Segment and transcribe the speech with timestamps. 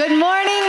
[0.00, 0.59] Good morning,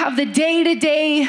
[0.00, 1.28] have the day to day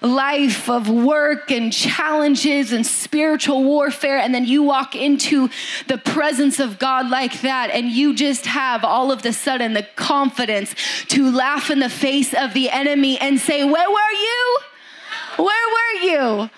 [0.00, 5.50] life of work and challenges and spiritual warfare, and then you walk into
[5.88, 9.86] the presence of God like that, and you just have all of the sudden the
[9.96, 10.74] confidence
[11.08, 14.58] to laugh in the face of the enemy and say, Where were you?
[15.36, 16.50] Where were you?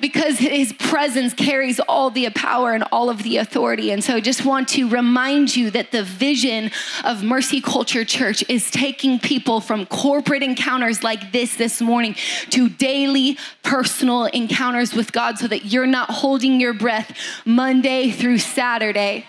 [0.00, 3.90] Because his presence carries all the power and all of the authority.
[3.90, 6.70] And so I just want to remind you that the vision
[7.04, 12.14] of Mercy Culture Church is taking people from corporate encounters like this this morning
[12.50, 18.38] to daily personal encounters with God so that you're not holding your breath Monday through
[18.38, 19.26] Saturday.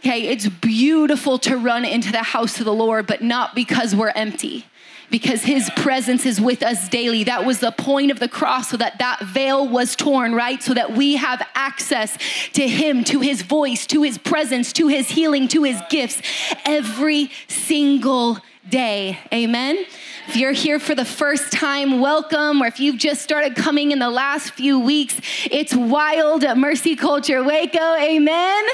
[0.00, 4.10] Okay, it's beautiful to run into the house of the Lord, but not because we're
[4.10, 4.66] empty
[5.12, 7.22] because his presence is with us daily.
[7.24, 10.60] That was the point of the cross so that that veil was torn, right?
[10.60, 12.16] So that we have access
[12.54, 16.22] to him, to his voice, to his presence, to his healing, to his gifts
[16.64, 19.18] every single day.
[19.32, 19.84] Amen.
[20.28, 22.62] If you're here for the first time, welcome.
[22.62, 27.42] Or if you've just started coming in the last few weeks, it's wild Mercy Culture
[27.42, 27.96] Waco.
[27.96, 28.64] Amen.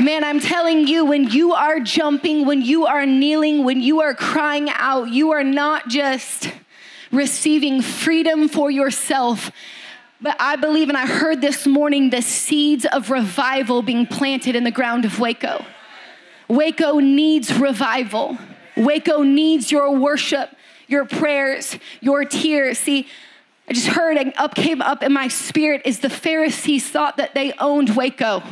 [0.00, 4.14] Man, I'm telling you, when you are jumping, when you are kneeling, when you are
[4.14, 6.52] crying out, you are not just
[7.10, 9.50] receiving freedom for yourself,
[10.20, 14.64] but I believe, and I heard this morning, the seeds of revival being planted in
[14.64, 15.64] the ground of Waco.
[16.48, 18.38] Waco needs revival.
[18.76, 20.50] Waco needs your worship,
[20.86, 22.78] your prayers, your tears.
[22.78, 23.06] See,
[23.68, 27.34] I just heard and up came up in my spirit is the Pharisees thought that
[27.34, 28.42] they owned Waco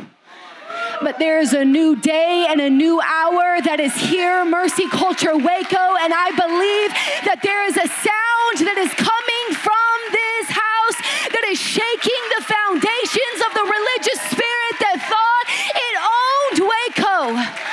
[1.01, 5.35] but there is a new day and a new hour that is here, Mercy Culture
[5.35, 6.89] Waco, and I believe
[7.25, 10.97] that there is a sound that is coming from this house
[11.33, 15.45] that is shaking the foundations of the religious spirit that thought
[15.77, 17.67] it owned Waco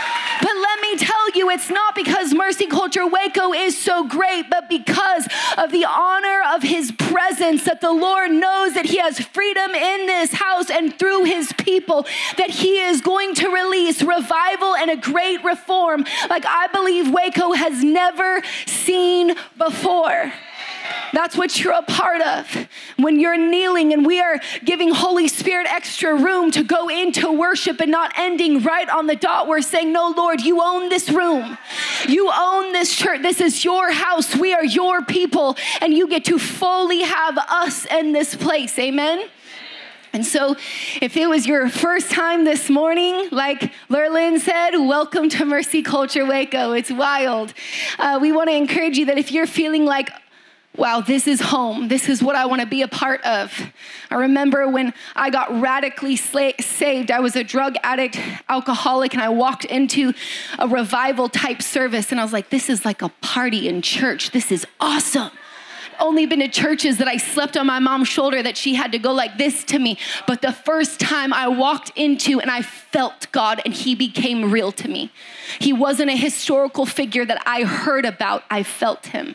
[1.35, 1.95] you it's not
[2.69, 5.27] Culture Waco is so great, but because
[5.59, 10.07] of the honor of His presence, that the Lord knows that He has freedom in
[10.07, 12.07] this house and through His people,
[12.37, 17.53] that He is going to release revival and a great reform like I believe Waco
[17.53, 20.33] has never seen before.
[21.13, 22.69] That's what you're a part of.
[22.97, 27.81] When you're kneeling and we are giving Holy Spirit extra room to go into worship
[27.81, 31.57] and not ending right on the dot, we're saying, No, Lord, you own this room.
[32.09, 33.23] You own this church.
[33.23, 34.37] This is your house.
[34.37, 38.79] We are your people, and you get to fully have us in this place.
[38.79, 39.29] Amen.
[40.15, 40.55] And so,
[41.03, 46.25] if it was your first time this morning, like Lerlin said, welcome to Mercy Culture
[46.25, 46.71] Waco.
[46.71, 47.53] It's wild.
[47.99, 50.11] Uh, we want to encourage you that if you're feeling like,
[50.77, 51.89] wow, this is home.
[51.89, 53.53] This is what I want to be a part of.
[54.11, 58.19] I remember when I got radically saved, I was a drug addict,
[58.49, 60.13] alcoholic, and I walked into
[60.59, 64.33] a revival type service, and I was like, this is like a party in church.
[64.33, 65.31] This is awesome
[66.01, 68.99] only been to churches that I slept on my mom's shoulder that she had to
[68.99, 69.99] go like this to me.
[70.27, 74.73] But the first time I walked into and I felt God and He became real
[74.73, 75.11] to me.
[75.59, 79.35] He wasn't a historical figure that I heard about, I felt Him.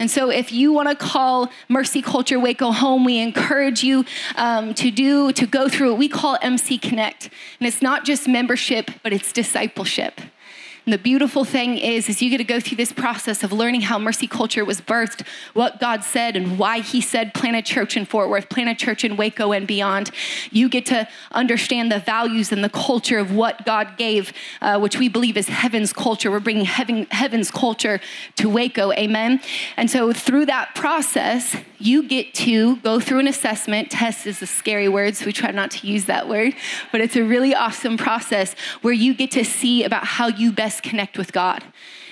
[0.00, 4.06] And so, if you want to call Mercy Culture Waco home, we encourage you
[4.36, 7.28] um, to do to go through what we call MC Connect,
[7.60, 10.22] and it's not just membership, but it's discipleship.
[10.86, 13.82] And the beautiful thing is, is you get to go through this process of learning
[13.82, 17.96] how mercy culture was birthed, what God said, and why He said plant a church
[17.96, 20.10] in Fort Worth, plant a church in Waco and beyond.
[20.50, 24.98] You get to understand the values and the culture of what God gave, uh, which
[24.98, 26.30] we believe is heaven's culture.
[26.30, 28.00] We're bringing heaven, heaven's culture
[28.36, 29.40] to Waco, amen?
[29.76, 33.90] And so through that process, you get to go through an assessment.
[33.90, 36.54] Test is a scary word, so we try not to use that word,
[36.92, 40.82] but it's a really awesome process where you get to see about how you best
[40.82, 41.64] connect with God.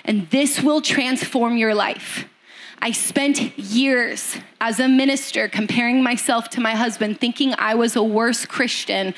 [0.04, 2.26] And this will transform your life.
[2.80, 8.02] I spent years as a minister comparing myself to my husband, thinking I was a
[8.02, 9.14] worse Christian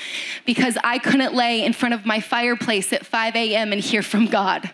[0.47, 3.73] because I couldn't lay in front of my fireplace at 5 a.m.
[3.73, 4.71] and hear from God.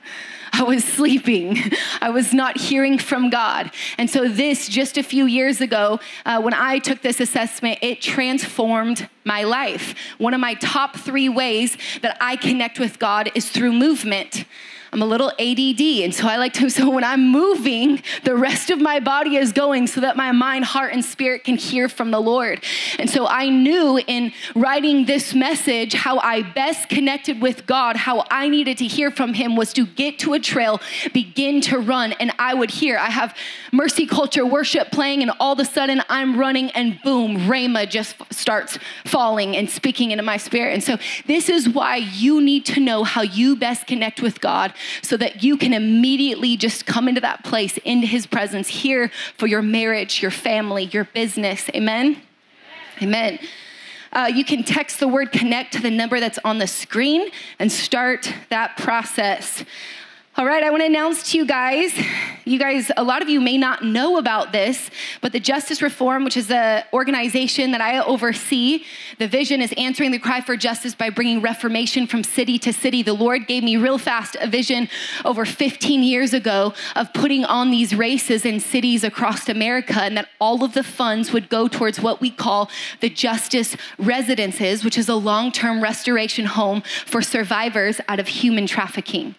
[0.52, 1.58] I was sleeping.
[2.00, 3.70] I was not hearing from God.
[3.98, 8.00] And so, this just a few years ago, uh, when I took this assessment, it
[8.00, 9.94] transformed my life.
[10.18, 14.44] One of my top three ways that I connect with God is through movement.
[14.92, 15.80] I'm a little ADD.
[15.80, 19.52] And so I like to, so when I'm moving, the rest of my body is
[19.52, 22.62] going so that my mind, heart, and spirit can hear from the Lord.
[22.98, 28.24] And so I knew in writing this message how I best connected with God, how
[28.30, 30.80] I needed to hear from Him was to get to a trail,
[31.12, 32.98] begin to run, and I would hear.
[32.98, 33.36] I have
[33.72, 38.16] mercy culture worship playing, and all of a sudden I'm running, and boom, Rhema just
[38.32, 40.74] starts falling and speaking into my spirit.
[40.74, 44.72] And so this is why you need to know how you best connect with God
[45.02, 49.46] so that you can immediately just come into that place, into His presence here for
[49.46, 51.68] your marriage, your family, your business.
[51.74, 52.20] Amen?
[53.02, 53.38] Amen.
[54.12, 57.28] Uh, you can text the word connect to the number that's on the screen
[57.58, 59.64] and start that process.
[60.38, 61.98] All right, I want to announce to you guys,
[62.44, 64.90] you guys, a lot of you may not know about this,
[65.22, 68.84] but the Justice Reform, which is an organization that I oversee,
[69.18, 73.02] the vision is answering the cry for justice by bringing reformation from city to city.
[73.02, 74.90] The Lord gave me real fast a vision
[75.24, 80.28] over 15 years ago of putting on these races in cities across America, and that
[80.38, 82.68] all of the funds would go towards what we call
[83.00, 88.66] the Justice Residences, which is a long term restoration home for survivors out of human
[88.66, 89.34] trafficking.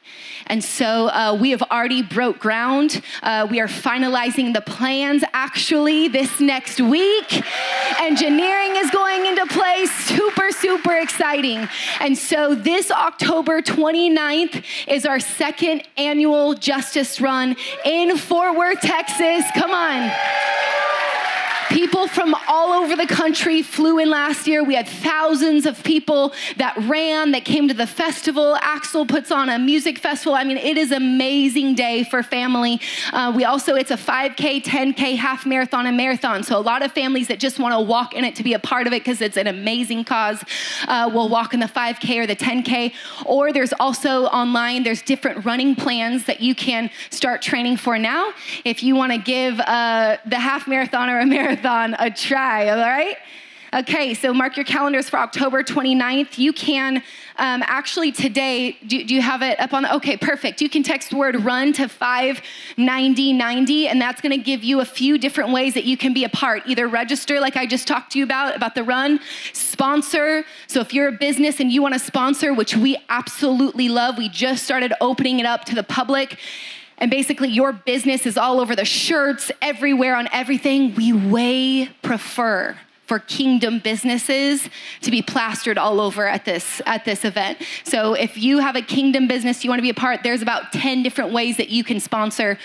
[0.48, 3.02] And so uh, we have already broke ground.
[3.22, 7.44] Uh, we are finalizing the plans actually this next week.
[8.00, 9.92] Engineering is going into place.
[9.92, 11.68] Super, super exciting.
[12.00, 17.56] And so this October 29th is our second annual Justice Run
[17.86, 19.46] in Fort Worth, Texas.
[19.56, 20.12] Come on.
[21.88, 24.62] People from all over the country flew in last year.
[24.62, 28.58] We had thousands of people that ran, that came to the festival.
[28.58, 30.36] Axel puts on a music festival.
[30.36, 32.82] I mean, it is an amazing day for family.
[33.14, 36.44] Uh, we also, it's a 5K, 10K, half marathon, and marathon.
[36.44, 38.60] So a lot of families that just want to walk in it to be a
[38.60, 40.44] part of it because it's an amazing cause
[40.90, 42.92] uh, will walk in the 5K or the 10K.
[43.26, 48.34] Or there's also online, there's different running plans that you can start training for now.
[48.66, 52.70] If you want to give uh, the half marathon or a marathon, marathon a try,
[52.70, 53.18] all right?
[53.74, 56.38] Okay, so mark your calendars for October 29th.
[56.38, 57.04] You can
[57.36, 59.94] um, actually today, do, do, you have it up on the?
[59.96, 60.62] Okay, perfect.
[60.62, 65.52] You can text word run to 59090, and that's gonna give you a few different
[65.52, 66.64] ways that you can be a part.
[66.66, 69.20] Either register, like I just talked to you about, about the run,
[69.52, 70.46] sponsor.
[70.68, 74.64] So if you're a business and you wanna sponsor, which we absolutely love, we just
[74.64, 76.40] started opening it up to the public
[76.98, 82.78] and basically your business is all over the shirts, everywhere on everything, we way prefer
[83.08, 84.70] for kingdom businesses
[85.02, 87.58] to be plastered all over at this at this event.
[87.86, 90.74] So if you have a kingdom business you want to be a part, there's about
[90.74, 92.60] 10 different ways that you can sponsor.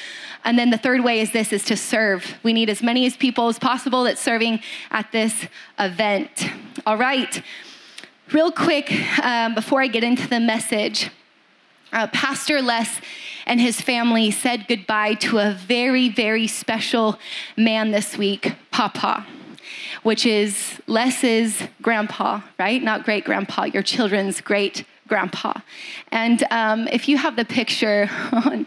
[0.45, 2.35] And then the third way is this is to serve.
[2.43, 5.47] We need as many as people as possible that's serving at this
[5.79, 6.49] event.
[6.85, 7.41] All right.
[8.33, 8.91] Real quick,
[9.23, 11.11] um, before I get into the message,
[11.93, 13.01] uh, Pastor Les
[13.47, 17.19] and his family said goodbye to a very, very special
[17.57, 19.27] man this week, Papa,
[20.03, 22.83] which is Les's grandpa, right?
[22.83, 25.55] Not great grandpa, your children's great grandpa.
[26.11, 28.67] And um, if you have the picture on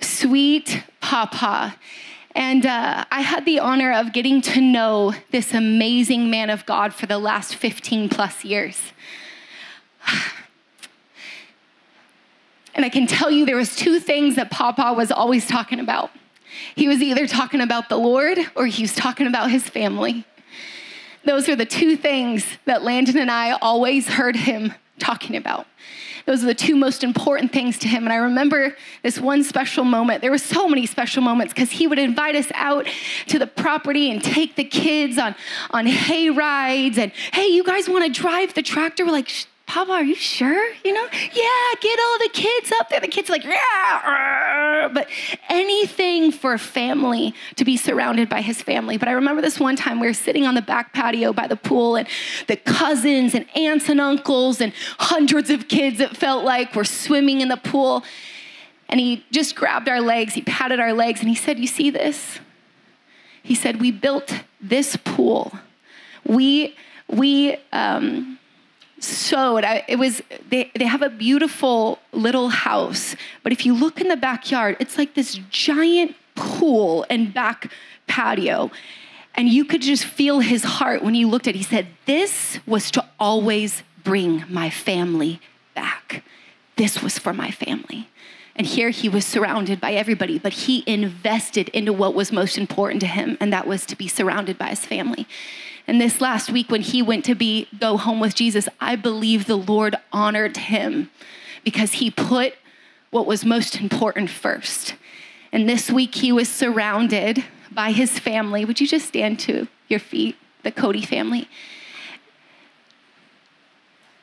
[0.00, 1.74] sweet Papa,
[2.34, 6.94] and uh, I had the honor of getting to know this amazing man of God
[6.94, 8.92] for the last 15 plus years.
[12.74, 16.10] And I can tell you there was two things that Papa was always talking about.
[16.74, 20.24] He was either talking about the Lord or he was talking about his family.
[21.24, 25.66] Those are the two things that Landon and I always heard him talking about.
[26.26, 28.04] Those are the two most important things to him.
[28.04, 30.20] And I remember this one special moment.
[30.20, 32.86] There were so many special moments because he would invite us out
[33.26, 35.34] to the property and take the kids on,
[35.70, 36.98] on hay rides.
[36.98, 39.04] And hey, you guys want to drive the tractor?
[39.04, 39.30] We're like,
[39.72, 40.74] Papa, are you sure?
[40.84, 43.00] You know, yeah, get all the kids up there.
[43.00, 45.08] The kids are like, yeah, but
[45.48, 48.98] anything for family to be surrounded by his family.
[48.98, 51.56] But I remember this one time we were sitting on the back patio by the
[51.56, 52.06] pool, and
[52.48, 57.40] the cousins and aunts and uncles and hundreds of kids, it felt like, were swimming
[57.40, 58.04] in the pool.
[58.90, 61.88] And he just grabbed our legs, he patted our legs, and he said, You see
[61.88, 62.40] this?
[63.42, 65.50] He said, We built this pool.
[66.26, 66.76] We,
[67.08, 68.38] we, um,
[69.02, 74.08] so it was they, they have a beautiful little house but if you look in
[74.08, 77.70] the backyard it's like this giant pool and back
[78.06, 78.70] patio.
[79.34, 81.58] And you could just feel his heart when you looked at it.
[81.58, 85.40] He said this was to always bring my family
[85.74, 86.22] back.
[86.76, 88.08] This was for my family.
[88.54, 93.00] And here he was surrounded by everybody, but he invested into what was most important
[93.00, 95.26] to him, and that was to be surrounded by his family.
[95.86, 99.46] And this last week, when he went to be go home with Jesus, I believe
[99.46, 101.10] the Lord honored him
[101.64, 102.54] because he put
[103.10, 104.94] what was most important first.
[105.52, 108.64] And this week he was surrounded by his family.
[108.64, 111.48] Would you just stand to your feet, the Cody family?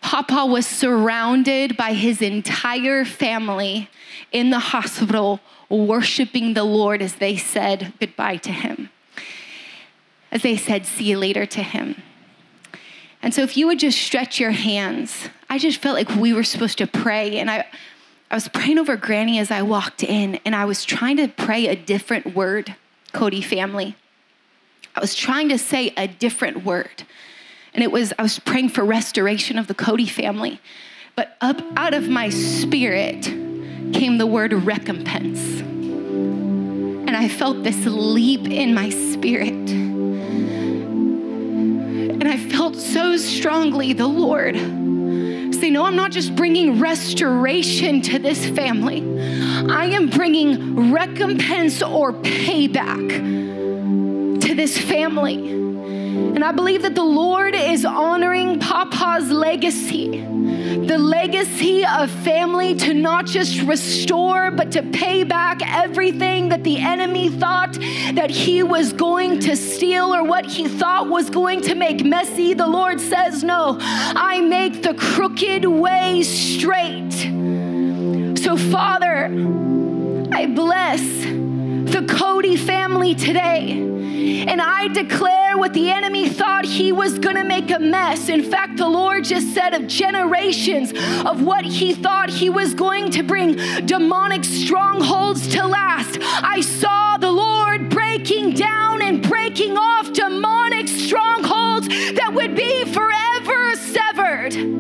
[0.02, 3.90] Papa was surrounded by his entire family
[4.32, 5.40] in the hospital,
[5.70, 8.90] worshiping the Lord as they said goodbye to him,
[10.32, 12.02] as they said, see you later to him.
[13.22, 16.44] And so, if you would just stretch your hands, I just felt like we were
[16.44, 17.38] supposed to pray.
[17.38, 17.66] And I,
[18.32, 21.68] I was praying over Granny as I walked in, and I was trying to pray
[21.68, 22.76] a different word,
[23.12, 23.96] Cody family.
[24.96, 27.04] I was trying to say a different word.
[27.74, 30.60] And it was, I was praying for restoration of the Cody family.
[31.16, 33.24] But up out of my spirit
[33.94, 35.60] came the word recompense.
[35.60, 39.89] And I felt this leap in my spirit.
[42.20, 44.56] And I felt so strongly the Lord
[45.60, 49.02] say, No, I'm not just bringing restoration to this family,
[49.70, 53.10] I am bringing recompense or payback
[54.42, 55.58] to this family.
[56.36, 60.26] And I believe that the Lord is honoring Papa's legacy
[60.90, 66.80] the legacy of family to not just restore, but to pay back everything that the
[66.80, 67.74] enemy thought
[68.14, 72.56] that he was going to steal or what he thought was going to make messy.
[72.56, 77.14] The Lord says, No, I make the crooked way straight.
[78.40, 79.26] So, Father,
[80.32, 81.39] I bless
[81.90, 83.72] the Cody family today.
[83.72, 88.30] And I declare what the enemy thought he was going to make a mess.
[88.30, 90.92] In fact, the Lord just said of generations
[91.26, 93.56] of what he thought he was going to bring
[93.86, 96.18] demonic strongholds to last.
[96.22, 103.76] I saw the Lord breaking down and breaking off demonic strongholds that would be forever
[103.76, 104.79] severed.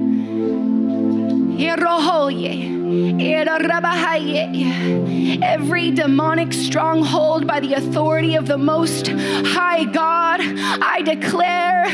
[5.41, 11.85] Every demonic stronghold by the authority of the Most High God, I declare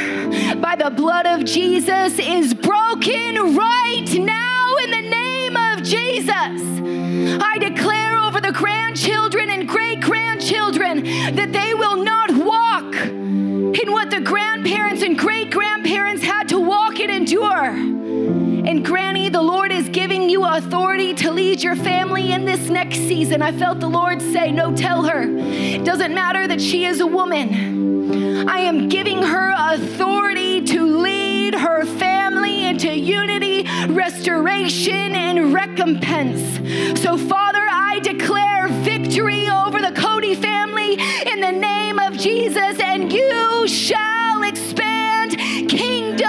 [0.56, 7.42] by the blood of Jesus, is broken right now in the name of Jesus.
[7.42, 11.04] I declare over the grandchildren and great grandchildren
[11.36, 17.00] that they will not walk in what the grandparents and great grandparents had to walk
[17.00, 18.55] and endure.
[18.68, 22.98] And Granny, the Lord is giving you authority to lead your family in this next
[22.98, 23.44] season.
[23.44, 25.22] I felt the Lord say, No, tell her.
[25.22, 28.50] It doesn't matter that she is a woman.
[28.50, 36.42] I am giving her authority to lead her family into unity, restoration, and recompense.
[37.02, 43.14] So, Father, I declare victory over the Cody family in the name of Jesus, and
[43.14, 45.38] you shall expand
[45.70, 46.26] kingdom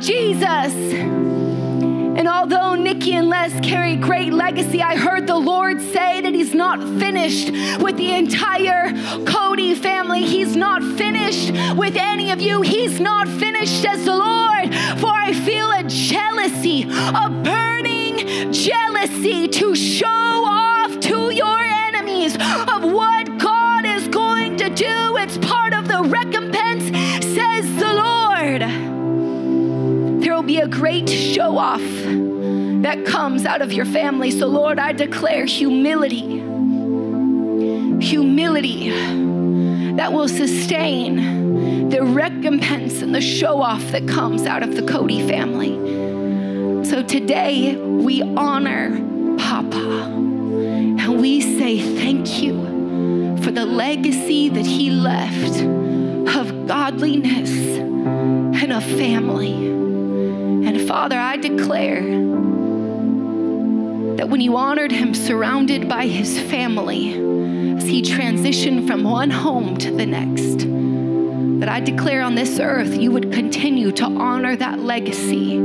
[0.00, 0.74] Jesus.
[2.20, 6.54] And although Nikki and Les carry great legacy, I heard the Lord say that He's
[6.54, 8.92] not finished with the entire
[9.24, 10.24] Cody family.
[10.24, 12.62] He's not finished with any of you.
[12.62, 14.74] He's not finished, says the Lord.
[15.00, 22.82] For I feel a jealousy, a burning jealousy to show off to your enemies of
[22.82, 25.16] what God is going to do.
[25.16, 26.69] It's part of the recompense,
[30.50, 31.80] be a great show off
[32.82, 34.32] that comes out of your family.
[34.32, 36.40] So, Lord, I declare humility,
[38.04, 38.90] humility
[39.92, 45.24] that will sustain the recompense and the show off that comes out of the Cody
[45.28, 45.76] family.
[46.84, 48.98] So, today we honor
[49.38, 49.76] Papa
[50.98, 55.60] and we say thank you for the legacy that he left
[56.36, 59.70] of godliness and a family.
[60.90, 62.02] Father, I declare
[64.16, 67.12] that when you honored him surrounded by his family
[67.76, 70.66] as he transitioned from one home to the next,
[71.60, 75.60] that I declare on this earth you would continue to honor that legacy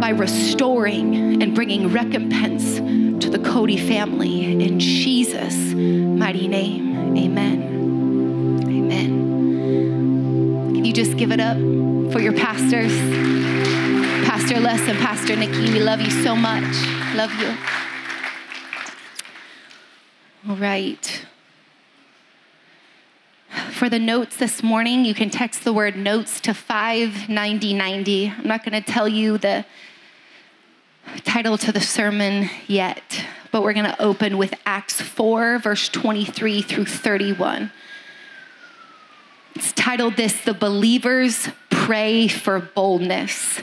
[0.00, 2.76] by restoring and bringing recompense
[3.22, 4.64] to the Cody family.
[4.64, 8.62] In Jesus' mighty name, amen.
[8.66, 9.10] Amen.
[10.74, 11.58] Can you just give it up
[12.14, 13.63] for your pastors?
[14.34, 15.72] Pastor Les and Pastor Nikki.
[15.72, 16.64] We love you so much.
[17.14, 17.56] Love you.
[20.48, 21.24] All right.
[23.70, 28.32] For the notes this morning, you can text the word notes to 59090.
[28.36, 29.64] I'm not going to tell you the
[31.22, 36.60] title to the sermon yet, but we're going to open with Acts 4, verse 23
[36.60, 37.70] through 31.
[39.54, 43.62] It's titled this The Believers Pray for Boldness.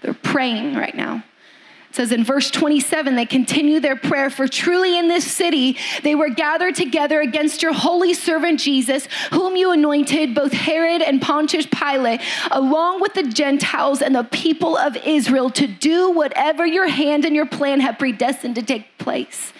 [0.00, 1.24] They're praying right now.
[1.90, 6.14] It says in verse 27, they continue their prayer, for truly in this city they
[6.14, 11.66] were gathered together against your holy servant Jesus, whom you anointed, both Herod and Pontius
[11.66, 12.20] Pilate,
[12.52, 17.34] along with the Gentiles and the people of Israel, to do whatever your hand and
[17.34, 19.52] your plan have predestined to take place.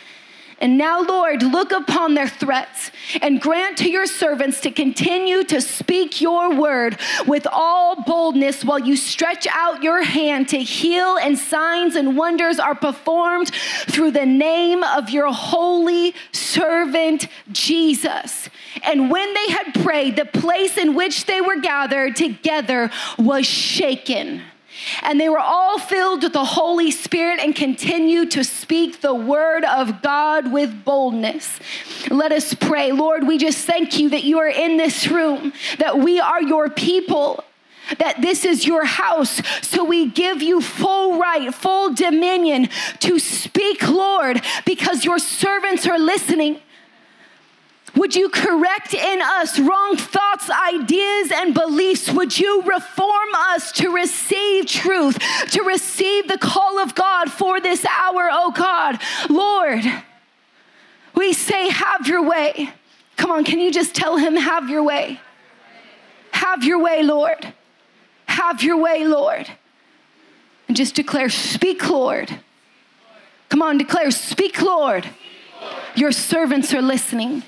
[0.60, 2.90] And now, Lord, look upon their threats
[3.22, 8.78] and grant to your servants to continue to speak your word with all boldness while
[8.78, 13.50] you stretch out your hand to heal, and signs and wonders are performed
[13.88, 18.50] through the name of your holy servant Jesus.
[18.82, 24.42] And when they had prayed, the place in which they were gathered together was shaken.
[25.02, 29.64] And they were all filled with the Holy Spirit and continued to speak the word
[29.64, 31.58] of God with boldness.
[32.10, 32.92] Let us pray.
[32.92, 36.70] Lord, we just thank you that you are in this room, that we are your
[36.70, 37.44] people
[37.98, 39.42] that this is your house.
[39.62, 42.68] So we give you full right, full dominion
[43.00, 46.60] to speak, Lord, because your servants are listening.
[47.96, 52.10] Would you correct in us wrong thoughts, ideas, and beliefs?
[52.10, 55.18] Would you reform us to receive truth,
[55.50, 59.00] to receive the call of God for this hour, oh God?
[59.28, 59.84] Lord,
[61.14, 62.70] we say, have your way.
[63.16, 65.20] Come on, can you just tell him, have your way?
[66.32, 67.52] Have your way, Lord.
[68.26, 69.50] Have your way, Lord.
[70.68, 72.38] And just declare, speak, Lord.
[73.48, 75.10] Come on, declare, speak, Lord.
[75.96, 77.42] Your servants are listening.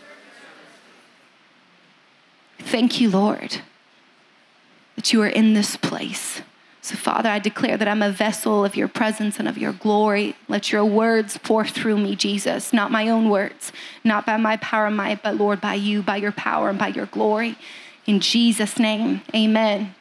[2.64, 3.58] Thank you, Lord,
[4.96, 6.40] that you are in this place.
[6.80, 10.34] So, Father, I declare that I'm a vessel of your presence and of your glory.
[10.48, 13.72] Let your words pour through me, Jesus, not my own words,
[14.02, 16.88] not by my power and might, but Lord, by you, by your power and by
[16.88, 17.56] your glory.
[18.06, 19.94] In Jesus' name, amen.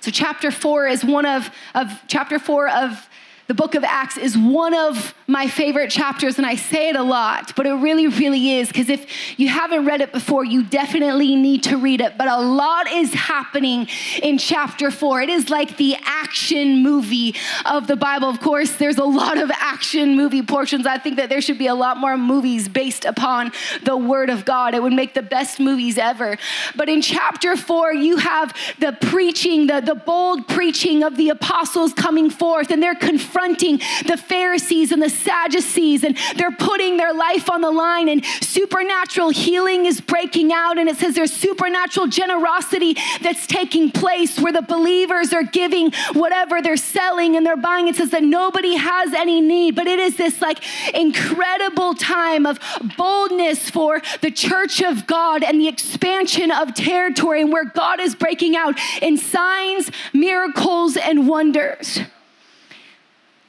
[0.00, 3.06] So, chapter four is one of, of chapter four of
[3.52, 7.02] the book of Acts is one of my favorite chapters, and I say it a
[7.02, 8.68] lot, but it really, really is.
[8.68, 9.06] Because if
[9.38, 12.16] you haven't read it before, you definitely need to read it.
[12.16, 13.88] But a lot is happening
[14.22, 15.20] in chapter four.
[15.20, 17.34] It is like the action movie
[17.66, 18.30] of the Bible.
[18.30, 20.86] Of course, there's a lot of action movie portions.
[20.86, 24.46] I think that there should be a lot more movies based upon the Word of
[24.46, 24.74] God.
[24.74, 26.38] It would make the best movies ever.
[26.74, 31.92] But in chapter four, you have the preaching, the, the bold preaching of the apostles
[31.92, 32.94] coming forth, and they're
[33.42, 38.24] confronting the Pharisees and the Sadducees, and they're putting their life on the line, and
[38.40, 40.78] supernatural healing is breaking out.
[40.78, 46.62] And it says there's supernatural generosity that's taking place where the believers are giving whatever
[46.62, 47.88] they're selling and they're buying.
[47.88, 50.58] It says that nobody has any need, but it is this like
[50.94, 52.60] incredible time of
[52.96, 58.14] boldness for the church of God and the expansion of territory and where God is
[58.14, 62.00] breaking out in signs, miracles, and wonders.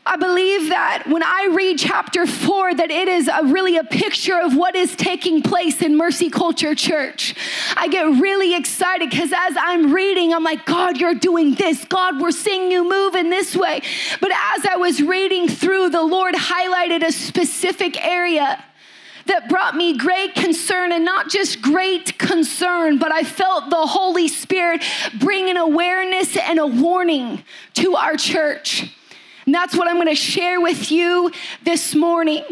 [0.06, 4.38] I believe that when I read chapter four, that it is a, really a picture
[4.38, 7.34] of what is taking place in Mercy Culture Church.
[7.78, 11.86] I get really excited because as I'm reading, I'm like, God, you're doing this.
[11.86, 13.82] God, we're seeing you move in this way.
[14.20, 18.62] But as I was reading through, the Lord highlighted a specific area
[19.28, 24.28] that brought me great concern and not just great concern, but I felt the Holy
[24.28, 24.84] Spirit
[25.18, 28.92] bring an awareness and a warning to our church.
[29.46, 31.32] And that's what I'm going to share with you
[31.64, 32.44] this morning.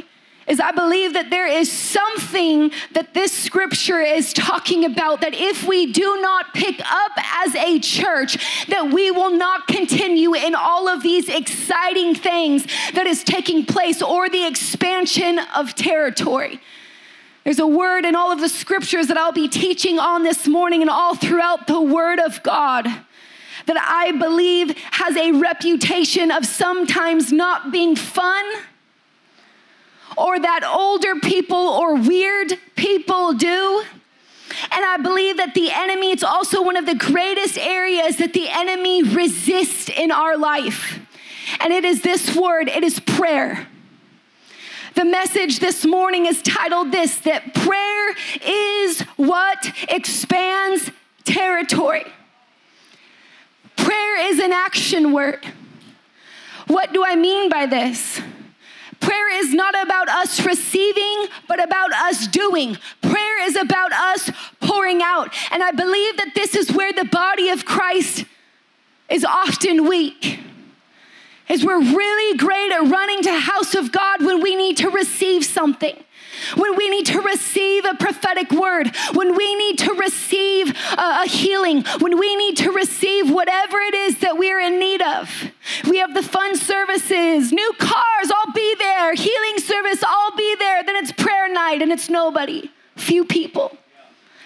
[0.48, 5.66] Is I believe that there is something that this scripture is talking about that if
[5.66, 7.12] we do not pick up
[7.46, 13.06] as a church, that we will not continue in all of these exciting things that
[13.06, 16.60] is taking place or the expansion of territory.
[17.44, 20.82] There's a word in all of the scriptures that I'll be teaching on this morning
[20.82, 22.88] and all throughout the Word of God
[23.66, 28.46] that I believe has a reputation of sometimes not being fun
[30.18, 33.84] or that older people or weird people do.
[34.72, 38.50] And I believe that the enemy, it's also one of the greatest areas that the
[38.50, 41.00] enemy resists in our life.
[41.60, 43.68] And it is this word it is prayer.
[44.94, 50.92] The message this morning is titled this that prayer is what expands
[51.24, 52.06] territory.
[53.84, 55.46] Prayer is an action word.
[56.68, 58.22] What do I mean by this?
[59.00, 62.78] Prayer is not about us receiving, but about us doing.
[63.02, 65.34] Prayer is about us pouring out.
[65.52, 68.26] And I believe that this is where the body of Christ
[69.10, 70.40] is often weak.
[71.50, 75.44] Is we're really great at running to house of God when we need to receive
[75.44, 75.96] something
[76.56, 81.84] when we need to receive a prophetic word, when we need to receive a, healing,
[82.00, 85.30] when we need to receive whatever it is that we're in need of.
[85.88, 90.84] We have the fun services, new cars, I'll be there, healing service, I'll be there.
[90.84, 93.78] Then it's prayer night and it's nobody, few people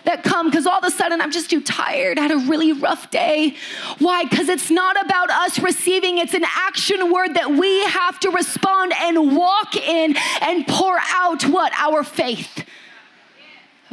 [0.06, 2.18] that come because all of a sudden I'm just too tired.
[2.18, 3.56] I had a really rough day.
[4.00, 4.24] Why?
[4.24, 8.94] Because it's not about us receiving, it's an action word that we have to respond
[8.98, 11.74] and walk in and pour out what?
[11.78, 12.66] Our faith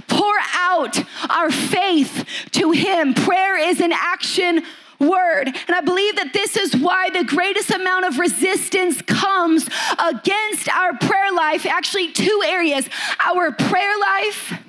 [0.09, 3.14] pour out our faith to Him.
[3.14, 4.62] Prayer is an action
[4.98, 5.48] word.
[5.48, 10.96] And I believe that this is why the greatest amount of resistance comes against our
[10.98, 11.66] prayer life.
[11.66, 12.88] Actually, two areas
[13.25, 14.62] our prayer life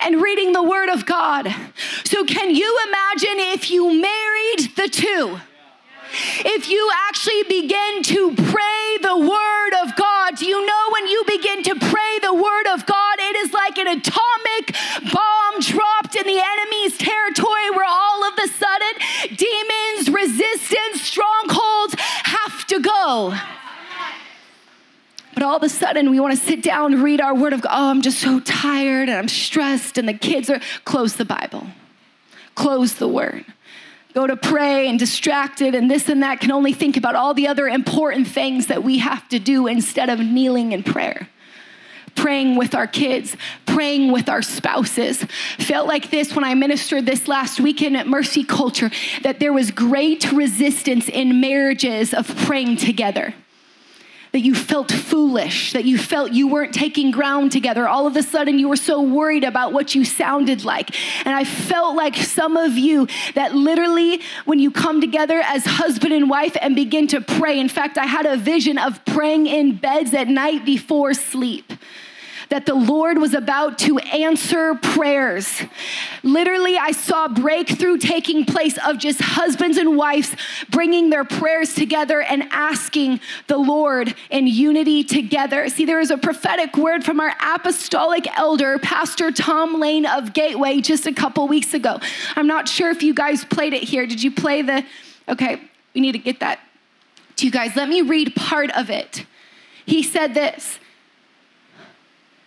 [0.00, 1.54] and reading the Word of God.
[2.04, 5.40] So, can you imagine if you married the two?
[6.10, 11.22] If you actually begin to pray the Word of God, do you know when you
[11.26, 14.74] begin to pray the Word of God, it is like an atomic
[15.12, 22.66] bomb dropped in the enemy's territory where all of a sudden demons, resistance, strongholds have
[22.68, 23.34] to go.
[25.38, 27.60] But all of a sudden, we want to sit down and read our word of
[27.60, 27.70] God.
[27.72, 30.60] Oh, I'm just so tired and I'm stressed, and the kids are.
[30.84, 31.64] Close the Bible,
[32.56, 33.44] close the word.
[34.14, 37.46] Go to pray and distracted and this and that, can only think about all the
[37.46, 41.28] other important things that we have to do instead of kneeling in prayer
[42.16, 45.22] praying with our kids, praying with our spouses.
[45.58, 48.90] Felt like this when I ministered this last weekend at Mercy Culture
[49.22, 53.34] that there was great resistance in marriages of praying together
[54.32, 57.88] that you felt foolish, that you felt you weren't taking ground together.
[57.88, 60.94] All of a sudden, you were so worried about what you sounded like.
[61.26, 66.12] And I felt like some of you that literally, when you come together as husband
[66.12, 69.76] and wife and begin to pray, in fact, I had a vision of praying in
[69.76, 71.72] beds at night before sleep
[72.48, 75.62] that the Lord was about to answer prayers.
[76.22, 80.34] Literally, I saw breakthrough taking place of just husbands and wives
[80.70, 85.68] bringing their prayers together and asking the Lord in unity together.
[85.68, 90.80] See, there is a prophetic word from our apostolic elder, Pastor Tom Lane of Gateway,
[90.80, 92.00] just a couple weeks ago.
[92.36, 94.06] I'm not sure if you guys played it here.
[94.06, 94.84] Did you play the?
[95.28, 95.60] Okay,
[95.94, 96.60] we need to get that
[97.36, 97.76] to you guys.
[97.76, 99.26] Let me read part of it.
[99.84, 100.78] He said this.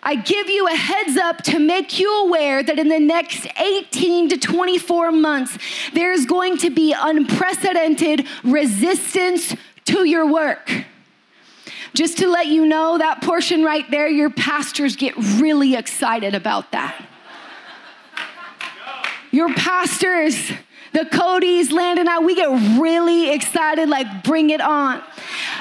[0.03, 4.29] I give you a heads up to make you aware that in the next 18
[4.29, 5.57] to 24 months,
[5.93, 10.71] there's going to be unprecedented resistance to your work.
[11.93, 16.71] Just to let you know, that portion right there, your pastors get really excited about
[16.71, 17.07] that.
[19.31, 20.51] Your pastors,
[20.93, 25.03] the Cody's, Landon, and I, we get really excited, like, bring it on.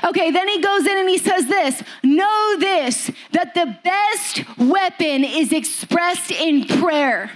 [0.05, 5.25] Okay, then he goes in and he says this Know this, that the best weapon
[5.25, 7.31] is expressed in prayer.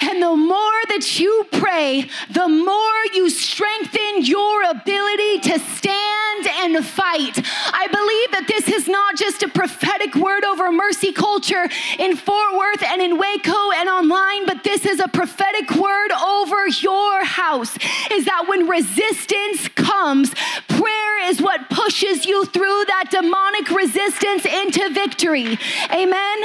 [0.00, 6.84] And the more that you pray, the more you strengthen your ability to stand and
[6.84, 7.38] fight.
[7.72, 12.56] I believe that this is not just a prophetic word over mercy culture in Fort
[12.56, 17.76] Worth and in Waco and online, but this is a prophetic word over your house.
[18.10, 20.34] Is that when resistance comes,
[20.68, 25.58] prayer is what pushes you through that demonic resistance into victory.
[25.92, 26.38] Amen.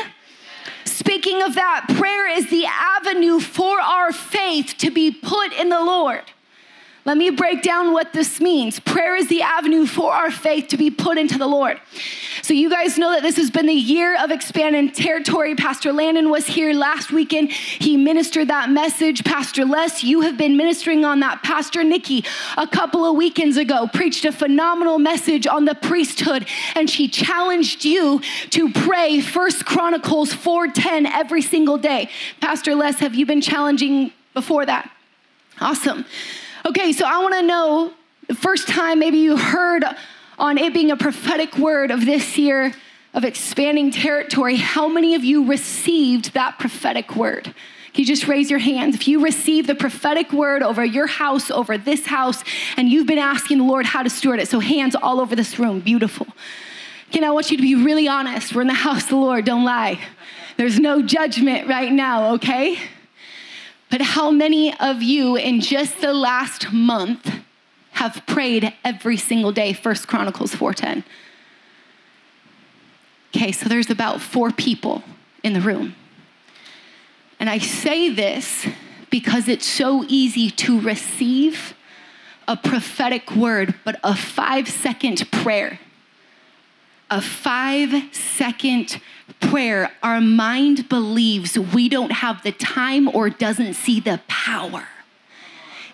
[0.95, 5.83] Speaking of that, prayer is the avenue for our faith to be put in the
[5.83, 6.21] Lord.
[7.05, 8.79] Let me break down what this means.
[8.79, 11.79] Prayer is the avenue for our faith to be put into the Lord.
[12.41, 15.53] So, you guys know that this has been the year of expanding territory.
[15.53, 17.51] Pastor Landon was here last weekend.
[17.51, 19.23] He ministered that message.
[19.23, 21.43] Pastor Les, you have been ministering on that.
[21.43, 22.25] Pastor Nikki,
[22.57, 27.85] a couple of weekends ago, preached a phenomenal message on the priesthood, and she challenged
[27.85, 32.09] you to pray First Chronicles 4:10 every single day.
[32.41, 34.89] Pastor Les, have you been challenging before that?
[35.61, 36.05] Awesome.
[36.67, 37.93] Okay, so I want to know
[38.27, 39.83] the first time maybe you heard
[40.39, 42.73] on it being a prophetic word of this year
[43.13, 47.43] of expanding territory, how many of you received that prophetic word?
[47.43, 47.53] Can
[47.93, 48.95] you just raise your hands?
[48.95, 52.43] If you received the prophetic word over your house, over this house,
[52.77, 55.59] and you've been asking the Lord how to steward it, so hands all over this
[55.59, 56.25] room, beautiful.
[57.11, 58.55] Can I want you to be really honest?
[58.55, 59.99] We're in the house of the Lord, don't lie.
[60.57, 62.79] There's no judgment right now, okay?
[63.89, 67.41] But how many of you in just the last month
[67.91, 71.03] have prayed every single day, First Chronicles 4:10.
[73.35, 75.03] Okay, so there's about 4 people
[75.43, 75.95] in the room.
[77.39, 78.67] And I say this
[79.09, 81.73] because it's so easy to receive
[82.47, 85.79] a prophetic word, but a 5-second prayer
[87.09, 88.99] a five second
[89.39, 94.87] prayer, our mind believes we don't have the time or doesn't see the power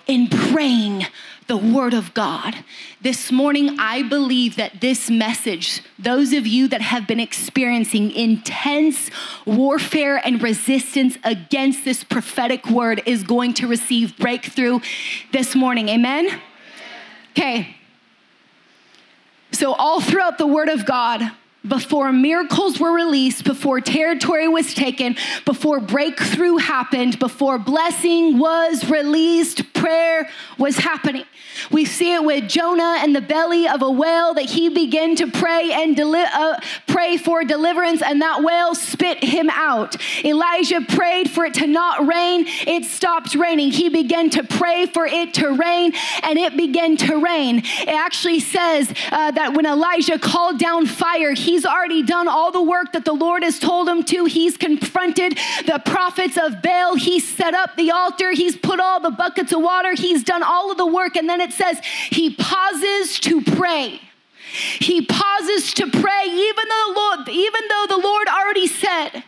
[0.07, 1.05] in praying
[1.47, 2.63] the Word of God.
[3.01, 9.09] This morning, I believe that this message, those of you that have been experiencing intense
[9.45, 14.79] warfare and resistance against this prophetic word, is going to receive breakthrough
[15.33, 15.89] this morning.
[15.89, 16.41] Amen?
[17.31, 17.75] Okay.
[19.51, 21.31] So, all throughout the Word of God,
[21.67, 29.70] before miracles were released, before territory was taken, before breakthrough happened, before blessing was released,
[29.81, 31.25] prayer was happening.
[31.71, 35.27] We see it with Jonah and the belly of a whale that he began to
[35.27, 39.95] pray and deli- uh, pray for deliverance, and that whale spit him out.
[40.23, 43.71] Elijah prayed for it to not rain, it stopped raining.
[43.71, 47.59] He began to pray for it to rain, and it began to rain.
[47.59, 52.61] It actually says uh, that when Elijah called down fire, he's already done all the
[52.61, 54.25] work that the Lord has told him to.
[54.25, 59.11] He's confronted the prophets of Baal, he's set up the altar, he's put all the
[59.11, 61.79] buckets of water, he's done all of the work, and then it says
[62.09, 64.01] he pauses to pray.
[64.79, 69.23] He pauses to pray, even though the Lord, even though the Lord already said.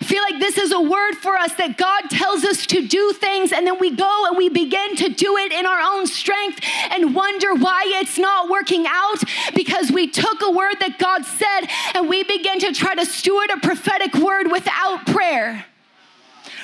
[0.00, 3.12] I feel like this is a word for us that God tells us to do
[3.12, 6.60] things, and then we go and we begin to do it in our own strength
[6.90, 9.18] and wonder why it's not working out
[9.54, 13.50] because we took a word that God said and we begin to try to steward
[13.50, 15.66] a prophetic word without prayer.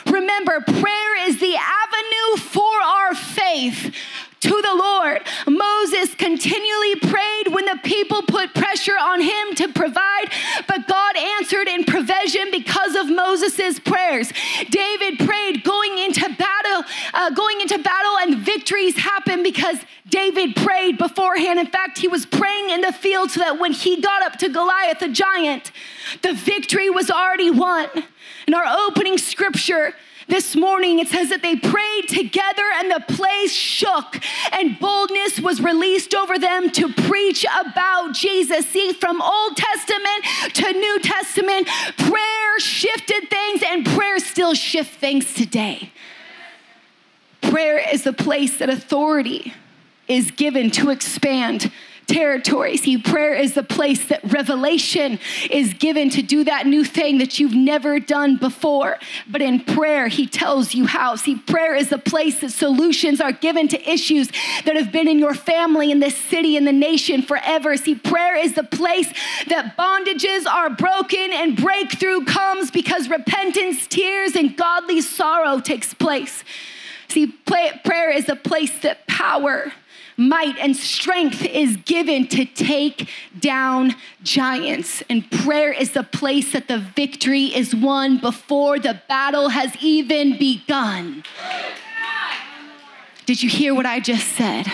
[0.07, 3.95] Remember, prayer is the avenue for our faith
[4.41, 5.23] to the Lord.
[5.49, 10.31] Moses continually prayed when the people put pressure on him to provide,
[10.69, 14.33] but God answered in provision because of Moses' prayers.
[14.71, 20.99] David prayed going into battle, uh, going into battle, and victories happened because David prayed
[20.99, 21.59] beforehand.
[21.59, 24.49] In fact, he was praying in the field so that when he got up to
[24.49, 25.73] Goliath, the giant,
[26.23, 27.89] the victory was already won.
[28.47, 29.95] In our opening scripture,
[30.29, 34.19] this morning, it says that they prayed together and the place shook,
[34.53, 38.67] and boldness was released over them to preach about Jesus.
[38.67, 45.33] See, from Old Testament to New Testament, prayer shifted things, and prayer still shifts things
[45.33, 45.93] today.
[47.41, 49.55] Prayer is the place that authority
[50.09, 51.71] is given to expand
[52.07, 52.77] territory.
[52.77, 55.19] See, prayer is the place that revelation
[55.51, 58.99] is given to do that new thing that you've never done before.
[59.29, 61.17] But in prayer, He tells you how.
[61.17, 64.29] See, prayer is the place that solutions are given to issues
[64.65, 67.77] that have been in your family, in this city, in the nation forever.
[67.77, 69.13] See, prayer is the place
[69.49, 76.45] that bondages are broken and breakthrough comes because repentance, tears, and godly sorrow takes place.
[77.09, 79.73] See, prayer is a place that power
[80.17, 85.03] might and strength is given to take down giants.
[85.09, 90.39] And prayer is the place that the victory is won before the battle has even
[90.39, 91.25] begun.
[93.27, 94.67] Did you hear what I just said?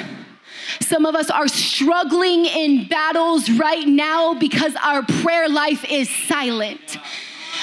[0.81, 6.99] Some of us are struggling in battles right now because our prayer life is silent.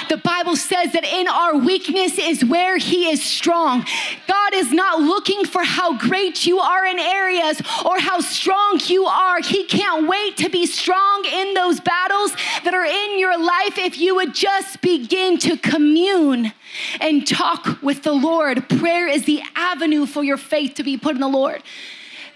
[0.10, 3.86] The Bible says that in our weakness is where He is strong.
[4.28, 9.06] God is not looking for how great you are in areas or how strong you
[9.06, 9.41] are.
[9.41, 13.97] He can't wait to be strong in those battles that are in your life if
[13.97, 16.54] you would just begin to commune
[16.99, 18.67] and talk with the Lord.
[18.69, 21.62] Prayer is the avenue for your faith to be put in the Lord.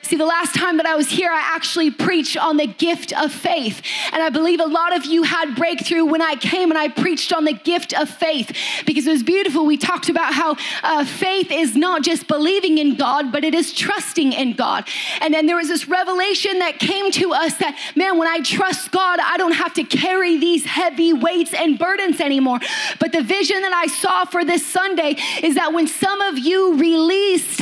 [0.03, 3.31] See, the last time that I was here, I actually preached on the gift of
[3.31, 3.81] faith.
[4.11, 7.31] And I believe a lot of you had breakthrough when I came and I preached
[7.31, 8.53] on the gift of faith
[8.85, 9.65] because it was beautiful.
[9.65, 13.71] We talked about how uh, faith is not just believing in God, but it is
[13.73, 14.85] trusting in God.
[15.21, 18.91] And then there was this revelation that came to us that, man, when I trust
[18.91, 22.59] God, I don't have to carry these heavy weights and burdens anymore.
[22.99, 26.77] But the vision that I saw for this Sunday is that when some of you
[26.77, 27.61] released,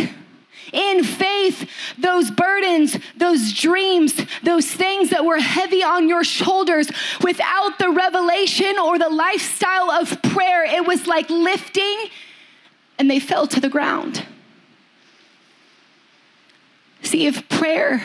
[0.72, 6.90] in faith those burdens, those dreams, those things that were heavy on your shoulders
[7.22, 10.64] without the revelation or the lifestyle of prayer.
[10.66, 12.10] It was like lifting
[12.98, 14.26] and they fell to the ground.
[17.02, 18.04] See, if prayer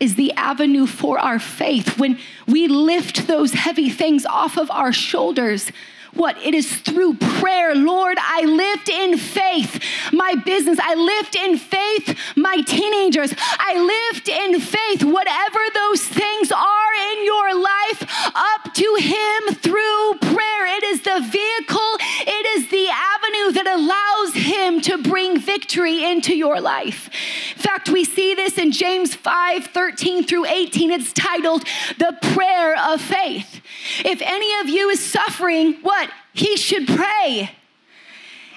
[0.00, 4.92] is the avenue for our faith, when we lift those heavy things off of our
[4.92, 5.70] shoulders,
[6.14, 6.36] what?
[6.38, 7.74] It is through prayer.
[7.74, 10.78] Lord, I lift in faith my business.
[10.80, 13.34] I lift in faith my teenagers.
[13.38, 13.78] I
[14.12, 20.66] lift in faith whatever those things are in your life up to Him through prayer.
[20.76, 21.92] It is the vehicle,
[22.26, 23.21] it is the avenue
[23.52, 27.10] that allows Him to bring victory into your life.
[27.56, 30.90] In fact, we see this in James 5 13 through 18.
[30.90, 31.64] It's titled
[31.98, 33.60] The Prayer of Faith.
[34.04, 36.10] If any of you is suffering, what?
[36.32, 37.50] He should pray.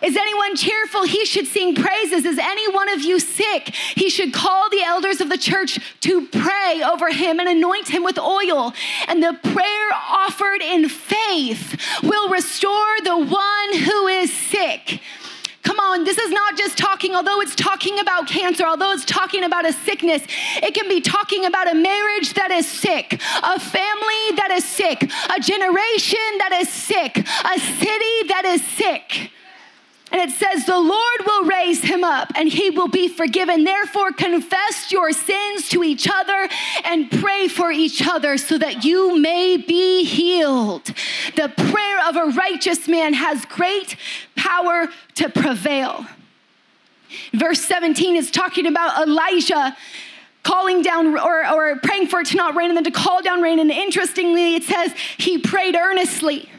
[0.01, 1.03] Is anyone cheerful?
[1.03, 2.25] He should sing praises.
[2.25, 3.73] Is any one of you sick?
[3.95, 8.03] He should call the elders of the church to pray over him and anoint him
[8.03, 8.73] with oil.
[9.08, 15.01] And the prayer offered in faith will restore the one who is sick.
[15.65, 19.43] Come on, this is not just talking, although it's talking about cancer, although it's talking
[19.43, 20.21] about a sickness,
[20.62, 25.01] it can be talking about a marriage that is sick, a family that is sick,
[25.03, 29.31] a generation that is sick, a city that is sick.
[30.15, 33.65] And it says, The Lord will raise him up and he will be forgiven.
[33.65, 36.47] Therefore, confess your sins to each other
[36.86, 40.86] and pray for each other so that you may be healed.
[41.36, 43.97] The prayer of a righteous man has great
[44.38, 46.06] power to prevail.
[47.34, 49.75] Verse 17 is talking about Elijah
[50.43, 53.41] calling down or, or praying for it to not rain and then to call down
[53.41, 53.60] rain.
[53.60, 56.49] And interestingly, it says he prayed earnestly,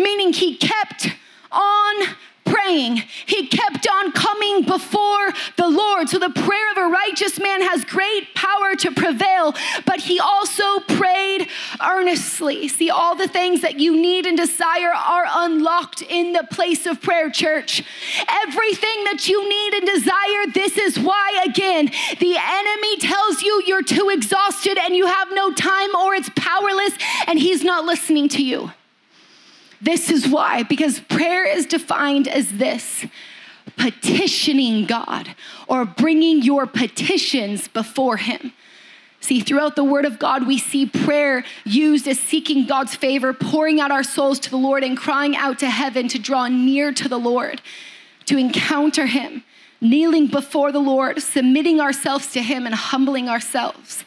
[0.00, 1.10] meaning he kept
[1.52, 2.16] on
[2.50, 3.02] praying.
[3.26, 6.08] He kept on coming before the Lord.
[6.08, 10.80] So the prayer of a righteous man has great power to prevail, but he also
[10.80, 11.48] prayed
[11.82, 12.68] earnestly.
[12.68, 17.00] See, all the things that you need and desire are unlocked in the place of
[17.00, 17.82] prayer, church.
[18.44, 23.82] Everything that you need and desire, this is why, again, the enemy tells you you're
[23.82, 26.92] too exhausted and you have no time or it's powerless,
[27.26, 28.72] and he's not listening to you.
[29.80, 33.06] This is why, because prayer is defined as this
[33.76, 35.34] petitioning God
[35.68, 38.52] or bringing your petitions before Him.
[39.20, 43.80] See, throughout the Word of God, we see prayer used as seeking God's favor, pouring
[43.80, 47.08] out our souls to the Lord, and crying out to heaven to draw near to
[47.08, 47.60] the Lord,
[48.26, 49.44] to encounter Him,
[49.80, 54.04] kneeling before the Lord, submitting ourselves to Him, and humbling ourselves.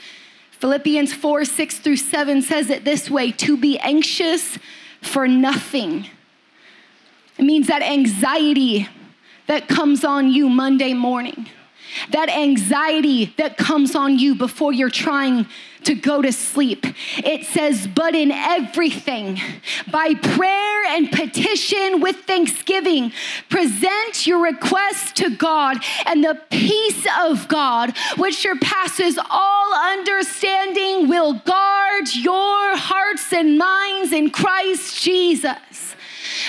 [0.51, 4.57] Philippians 4 6 through 7 says it this way to be anxious
[5.01, 6.07] for nothing.
[7.37, 8.87] It means that anxiety
[9.47, 11.47] that comes on you Monday morning,
[12.11, 15.45] that anxiety that comes on you before you're trying
[15.83, 16.85] to go to sleep.
[17.17, 19.39] It says, but in everything,
[19.91, 23.11] by prayer and petition with thanksgiving,
[23.49, 31.33] present your requests to God, and the peace of God, which surpasses all understanding, will
[31.33, 35.95] guard your hearts and minds in Christ Jesus.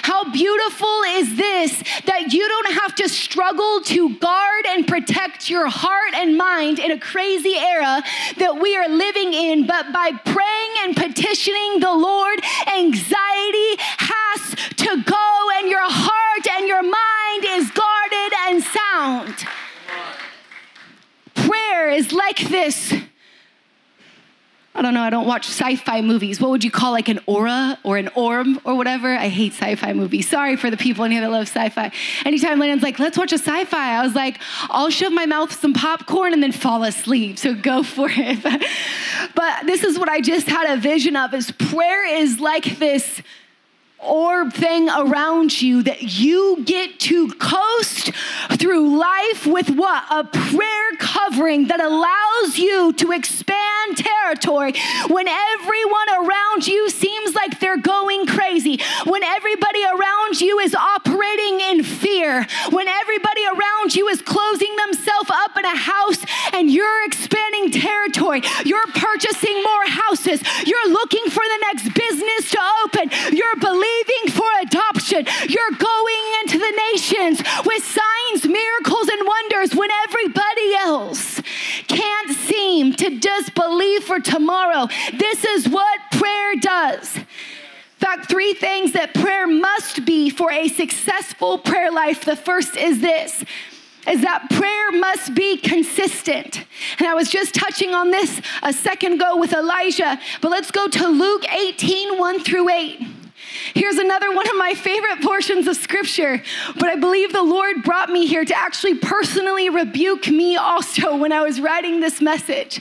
[0.03, 5.69] How beautiful is this that you don't have to struggle to guard and protect your
[5.69, 8.03] heart and mind in a crazy era
[8.39, 12.41] that we are living in, but by praying and petitioning the Lord,
[12.77, 19.35] anxiety has to go, and your heart and your mind is guarded and sound.
[21.35, 22.93] Prayer is like this
[24.75, 26.41] I don't know, I don't watch sci fi movies.
[26.41, 29.15] What would you call like an aura or an orb or whatever?
[29.15, 30.29] I hate sci fi movies.
[30.29, 31.93] Sorry for the people in here that love sci fi.
[32.25, 35.53] Anytime Landon's like, let's watch a sci fi, I was like, I'll shove my mouth
[35.53, 37.39] some popcorn and then fall asleep.
[37.39, 38.43] So go for it.
[39.35, 43.21] but this is what I just had a vision of is prayer is like this
[44.03, 48.11] orb thing around you that you get to coast
[48.59, 50.05] through life with what?
[50.11, 54.75] A prayer covering that allows you to expand territory
[55.09, 61.61] when everyone around you seems like they're going crazy, when everybody around you is operating
[61.61, 67.05] in fear, when everybody around you is closing themselves up in a house and you're
[67.05, 73.57] expanding territory, you're purchasing more houses, you're looking for the next business to open, you're
[73.57, 75.27] believing believing for adoption.
[75.49, 81.41] You're going into the nations with signs, miracles, and wonders when everybody else
[81.89, 84.89] can't seem to just believe for tomorrow.
[85.13, 87.17] This is what prayer does.
[87.17, 87.25] In
[87.99, 92.25] fact, three things that prayer must be for a successful prayer life.
[92.25, 93.45] The first is this
[94.05, 96.65] is that prayer must be consistent.
[96.99, 100.89] And I was just touching on this a second ago with Elijah, but let's go
[100.89, 103.22] to Luke 18 1 through 8.
[103.75, 106.43] Here's another one of my favorite portions of scripture,
[106.75, 111.33] but I believe the Lord brought me here to actually personally rebuke me also when
[111.33, 112.81] I was writing this message.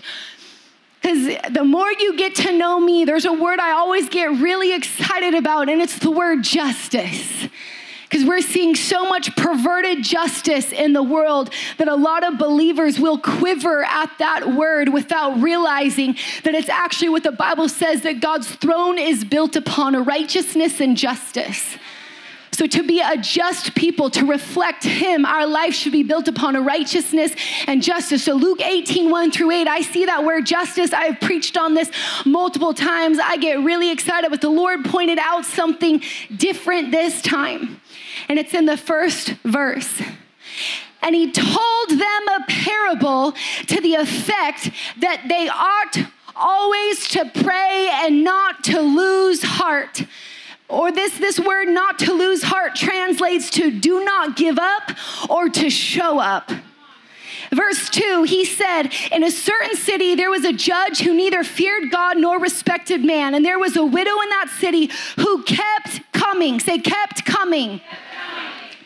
[1.01, 4.73] Because the more you get to know me, there's a word I always get really
[4.75, 7.47] excited about, and it's the word justice
[8.11, 12.99] because we're seeing so much perverted justice in the world that a lot of believers
[12.99, 18.19] will quiver at that word without realizing that it's actually what the Bible says that
[18.19, 21.77] God's throne is built upon a righteousness and justice.
[22.53, 26.57] So, to be a just people, to reflect Him, our life should be built upon
[26.57, 27.33] a righteousness
[27.65, 28.25] and justice.
[28.25, 30.91] So, Luke 18, 1 through 8, I see that word justice.
[30.91, 31.89] I've preached on this
[32.25, 33.19] multiple times.
[33.19, 36.03] I get really excited, but the Lord pointed out something
[36.35, 37.80] different this time.
[38.27, 40.01] And it's in the first verse.
[41.01, 43.33] And He told them a parable
[43.67, 50.03] to the effect that they ought always to pray and not to lose heart
[50.71, 54.91] or this, this word, not to lose heart, translates to do not give up
[55.29, 56.49] or to show up.
[57.53, 61.91] Verse 2, he said, In a certain city there was a judge who neither feared
[61.91, 63.35] God nor respected man.
[63.35, 66.59] And there was a widow in that city who kept coming.
[66.61, 67.81] Say, kept coming.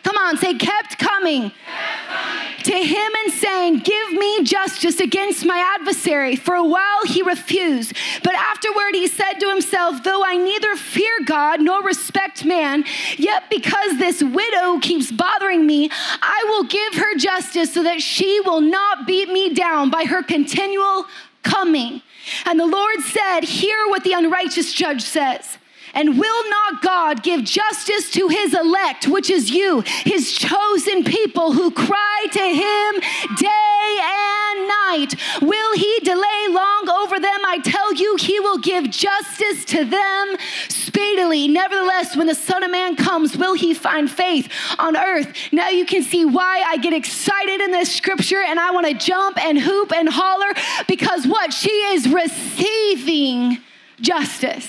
[0.06, 1.50] Come on, say, kept coming.
[1.50, 6.36] Kept coming to him and saying, Give me justice against my adversary.
[6.36, 7.92] For a while he refused.
[8.22, 12.84] But afterward he said to himself, Though I neither fear God nor respect man,
[13.16, 15.90] yet because this widow keeps bothering me,
[16.22, 20.22] I will give her justice so that she will not beat me down by her
[20.22, 21.06] continual
[21.42, 22.00] coming.
[22.44, 25.58] And the Lord said, Hear what the unrighteous judge says.
[25.96, 31.52] And will not God give justice to his elect, which is you, his chosen people
[31.52, 33.00] who cry to him
[33.38, 35.14] day and night?
[35.40, 37.40] Will he delay long over them?
[37.46, 40.36] I tell you, he will give justice to them
[40.68, 41.48] speedily.
[41.48, 45.32] Nevertheless, when the Son of Man comes, will he find faith on earth?
[45.50, 48.92] Now you can see why I get excited in this scripture and I want to
[48.92, 50.52] jump and hoop and holler
[50.86, 51.54] because what?
[51.54, 53.62] She is receiving
[54.00, 54.68] justice.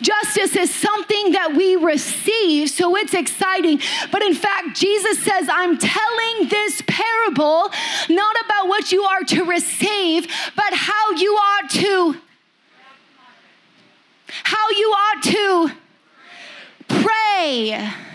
[0.00, 3.80] Justice is something that we receive, so it's exciting.
[4.10, 7.70] But in fact, Jesus says, I'm telling this parable
[8.08, 12.16] not about what you are to receive, but how you ought to
[14.44, 15.70] how you ought to
[16.88, 18.07] pray.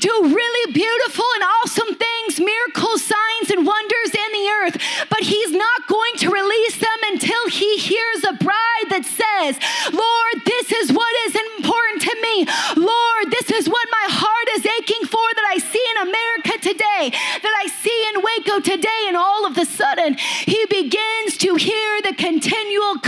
[0.00, 4.76] Do really beautiful and awesome things, miracles, signs, and wonders in the earth,
[5.10, 9.60] but he's not going to release them until he hears a bride that says,
[9.92, 12.36] Lord, this is what is important to me.
[12.80, 17.04] Lord, this is what my heart is aching for that I see in America today,
[17.12, 19.02] that I see in Waco today.
[19.06, 22.98] And all of a sudden, he begins to hear the continual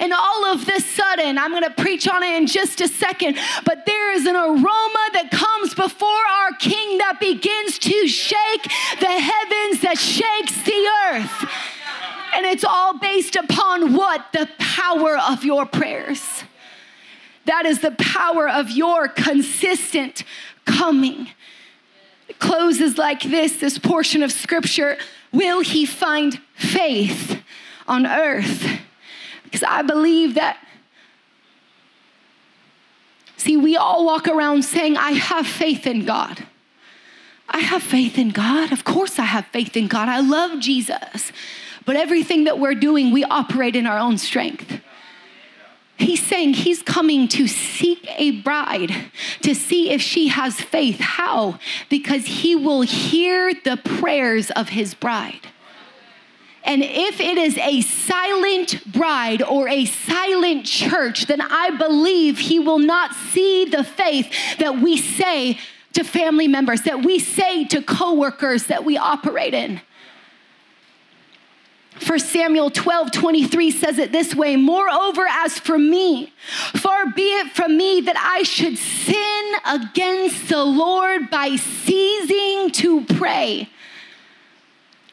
[0.00, 3.38] And all of the sudden, I'm going to preach on it in just a second,
[3.64, 8.62] but there is an aroma that comes before our king that begins to shake
[9.00, 11.50] the heavens, that shakes the earth.
[12.34, 14.26] And it's all based upon what?
[14.32, 16.22] The power of your prayers.
[17.46, 20.22] That is the power of your consistent
[20.66, 21.28] coming.
[22.28, 24.98] It closes like this this portion of scripture
[25.32, 27.42] Will he find faith
[27.86, 28.80] on earth?
[29.48, 30.58] Because I believe that.
[33.38, 36.44] See, we all walk around saying, I have faith in God.
[37.48, 38.72] I have faith in God.
[38.72, 40.08] Of course, I have faith in God.
[40.08, 41.32] I love Jesus.
[41.86, 44.80] But everything that we're doing, we operate in our own strength.
[45.96, 49.10] He's saying he's coming to seek a bride
[49.42, 51.00] to see if she has faith.
[51.00, 51.58] How?
[51.88, 55.48] Because he will hear the prayers of his bride.
[56.68, 62.58] And if it is a silent bride or a silent church, then I believe he
[62.58, 65.58] will not see the faith that we say
[65.94, 69.80] to family members, that we say to coworkers that we operate in.
[72.00, 76.34] For Samuel 12, 23 says it this way Moreover, as for me,
[76.74, 83.06] far be it from me that I should sin against the Lord by ceasing to
[83.16, 83.70] pray.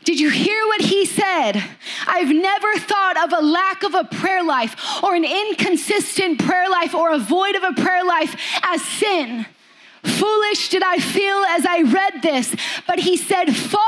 [0.06, 1.64] Did you hear what he said?
[2.06, 6.94] I've never thought of a lack of a prayer life or an inconsistent prayer life
[6.94, 9.48] or a void of a prayer life as sin.
[10.04, 13.82] Foolish did I feel as I read this, but he said, Far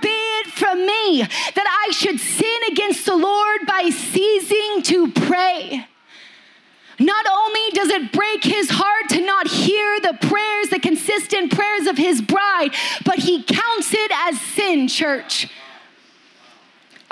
[0.00, 5.86] be it from me that I should sin against the Lord by ceasing to pray.
[7.00, 11.88] Not only does it break his heart to not hear the prayers, the consistent prayers
[11.88, 12.70] of his bride,
[13.04, 15.48] but he counts it as sin, church.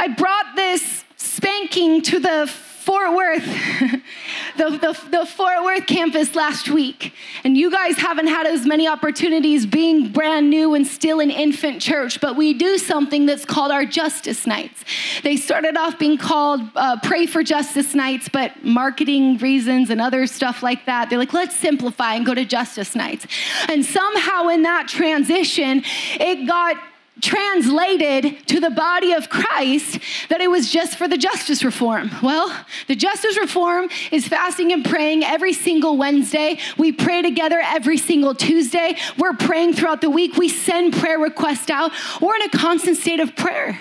[0.02, 3.44] I brought this spanking to the Fort Worth,
[4.56, 7.14] the, the, the, Fort Worth campus last week.
[7.44, 11.80] And you guys haven't had as many opportunities being brand new and still an infant
[11.80, 14.84] church, but we do something that's called our Justice Nights.
[15.22, 20.26] They started off being called uh, Pray for Justice Nights, but marketing reasons and other
[20.26, 23.28] stuff like that, they're like, let's simplify and go to Justice Nights.
[23.68, 25.84] And somehow in that transition,
[26.18, 26.76] it got
[27.20, 29.98] translated to the body of Christ
[30.28, 32.10] that it was just for the justice reform.
[32.22, 32.54] Well,
[32.88, 36.58] the justice reform is fasting and praying every single Wednesday.
[36.78, 38.96] We pray together every single Tuesday.
[39.18, 40.36] We're praying throughout the week.
[40.36, 41.92] We send prayer requests out.
[42.20, 43.78] We're in a constant state of prayer.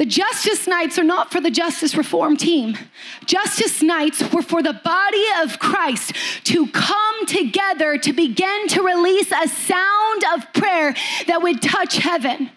[0.00, 2.74] The justice nights are not for the justice reform team.
[3.26, 9.30] Justice nights were for the body of Christ to come together to begin to release
[9.30, 10.94] a sound of prayer
[11.26, 12.48] that would touch heaven.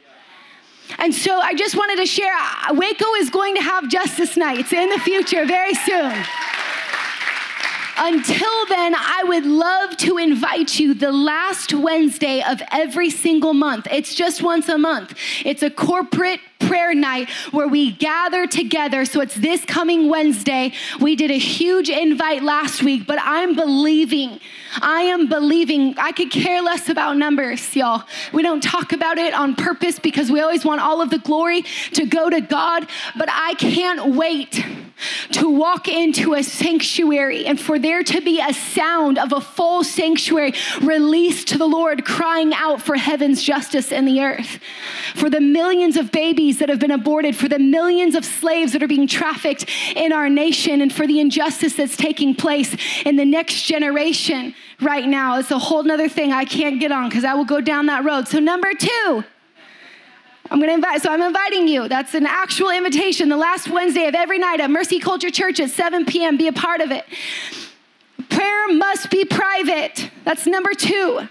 [0.98, 2.34] And so I just wanted to share
[2.70, 6.14] Waco is going to have justice nights in the future very soon.
[7.96, 13.88] Until then, I would love to invite you the last Wednesday of every single month.
[13.92, 15.14] It's just once a month.
[15.46, 19.06] It's a corporate prayer night where we gather together.
[19.06, 20.74] So it's this coming Wednesday.
[21.00, 24.40] We did a huge invite last week, but I'm believing.
[24.82, 25.96] I am believing.
[25.98, 28.04] I could care less about numbers, y'all.
[28.32, 31.64] We don't talk about it on purpose because we always want all of the glory
[31.94, 34.64] to go to God, but I can't wait
[35.32, 39.84] to walk into a sanctuary and for there to be a sound of a full
[39.84, 44.60] sanctuary released to the Lord, crying out for heaven's justice in the earth.
[45.16, 48.84] For the millions of babies that have been aborted, for the millions of slaves that
[48.84, 52.76] are being trafficked in our nation, and for the injustice that's taking place
[53.06, 55.40] in the next generation right now.
[55.40, 58.04] It's a whole nother thing I can't get on because I will go down that
[58.04, 58.28] road.
[58.28, 59.24] So, number two,
[60.52, 61.88] I'm going to invite, so I'm inviting you.
[61.88, 63.30] That's an actual invitation.
[63.30, 66.38] The last Wednesday of every night at Mercy Culture Church at 7 p.m.
[66.38, 67.06] Be a part of it.
[68.30, 70.12] Prayer must be private.
[70.26, 71.28] That's number two.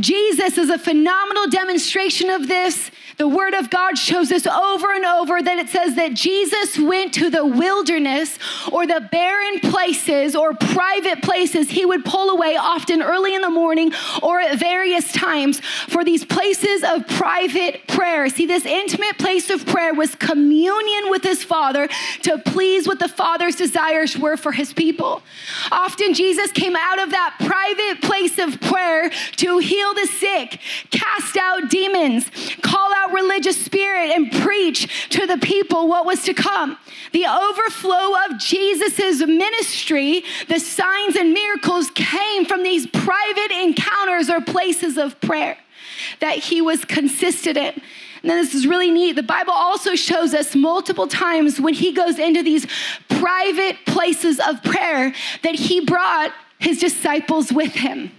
[0.00, 2.90] Jesus is a phenomenal demonstration of this.
[3.18, 7.12] The Word of God shows us over and over that it says that Jesus went
[7.14, 8.38] to the wilderness
[8.72, 13.50] or the barren places or private places he would pull away often early in the
[13.50, 18.30] morning or at various times for these places of private prayer.
[18.30, 21.88] See, this intimate place of prayer was communion with his Father
[22.22, 25.22] to please what the Father's desires were for his people.
[25.70, 30.60] Often Jesus came out of that private place of prayer to heal heal the sick,
[30.90, 32.30] cast out demons,
[32.62, 36.78] call out religious spirit, and preach to the people what was to come.
[37.12, 44.40] The overflow of Jesus' ministry, the signs and miracles came from these private encounters or
[44.40, 45.58] places of prayer
[46.20, 47.74] that he was consistent in.
[48.22, 49.16] And then this is really neat.
[49.16, 52.66] The Bible also shows us multiple times when he goes into these
[53.08, 55.12] private places of prayer
[55.42, 58.12] that he brought his disciples with him.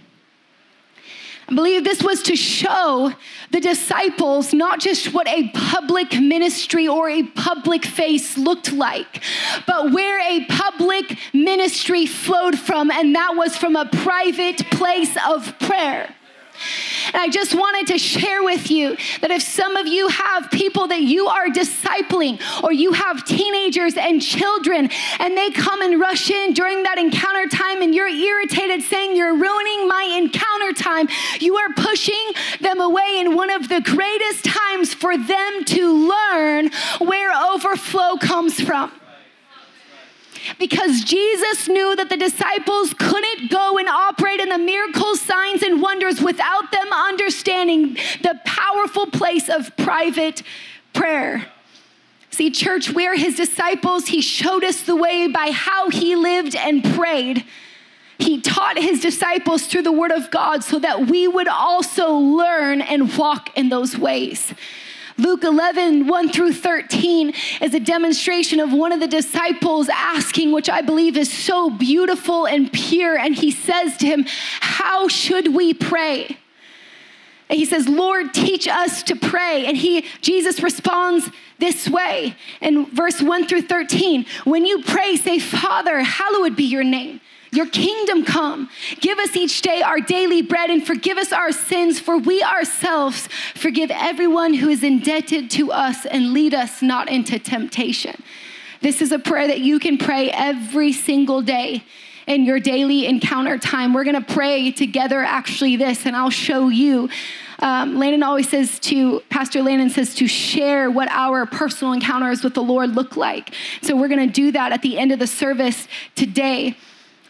[1.48, 3.12] I believe this was to show
[3.50, 9.22] the disciples not just what a public ministry or a public face looked like,
[9.66, 15.58] but where a public ministry flowed from, and that was from a private place of
[15.58, 16.14] prayer.
[17.06, 20.88] And I just wanted to share with you that if some of you have people
[20.88, 26.30] that you are discipling, or you have teenagers and children, and they come and rush
[26.30, 31.08] in during that encounter time, and you're irritated saying, You're ruining my encounter time,
[31.40, 36.70] you are pushing them away in one of the greatest times for them to learn
[36.98, 38.90] where overflow comes from
[40.58, 45.80] because Jesus knew that the disciples couldn't go and operate in the miracles, signs, and
[45.80, 50.42] wonders without them understanding the powerful place of private
[50.92, 51.46] prayer.
[52.30, 54.06] See, church, we're his disciples.
[54.06, 57.44] He showed us the way by how he lived and prayed.
[58.18, 62.80] He taught his disciples through the word of God so that we would also learn
[62.80, 64.52] and walk in those ways.
[65.16, 70.68] Luke 11, 1 through 13 is a demonstration of one of the disciples asking, which
[70.68, 73.16] I believe is so beautiful and pure.
[73.16, 74.24] And he says to him,
[74.60, 76.38] How should we pray?
[77.48, 79.66] And he says, Lord, teach us to pray.
[79.66, 84.26] And he, Jesus responds this way in verse 1 through 13.
[84.44, 87.20] When you pray, say, Father, hallowed be your name.
[87.54, 88.68] Your kingdom come.
[89.00, 93.28] Give us each day our daily bread and forgive us our sins, for we ourselves
[93.54, 98.22] forgive everyone who is indebted to us and lead us not into temptation.
[98.80, 101.84] This is a prayer that you can pray every single day
[102.26, 103.94] in your daily encounter time.
[103.94, 107.08] We're gonna pray together, actually, this, and I'll show you.
[107.60, 112.54] Um, Landon always says to, Pastor Landon says to share what our personal encounters with
[112.54, 113.54] the Lord look like.
[113.82, 116.76] So we're gonna do that at the end of the service today.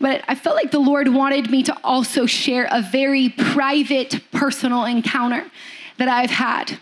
[0.01, 4.85] But I felt like the Lord wanted me to also share a very private, personal
[4.85, 5.45] encounter
[5.99, 6.79] that I've had.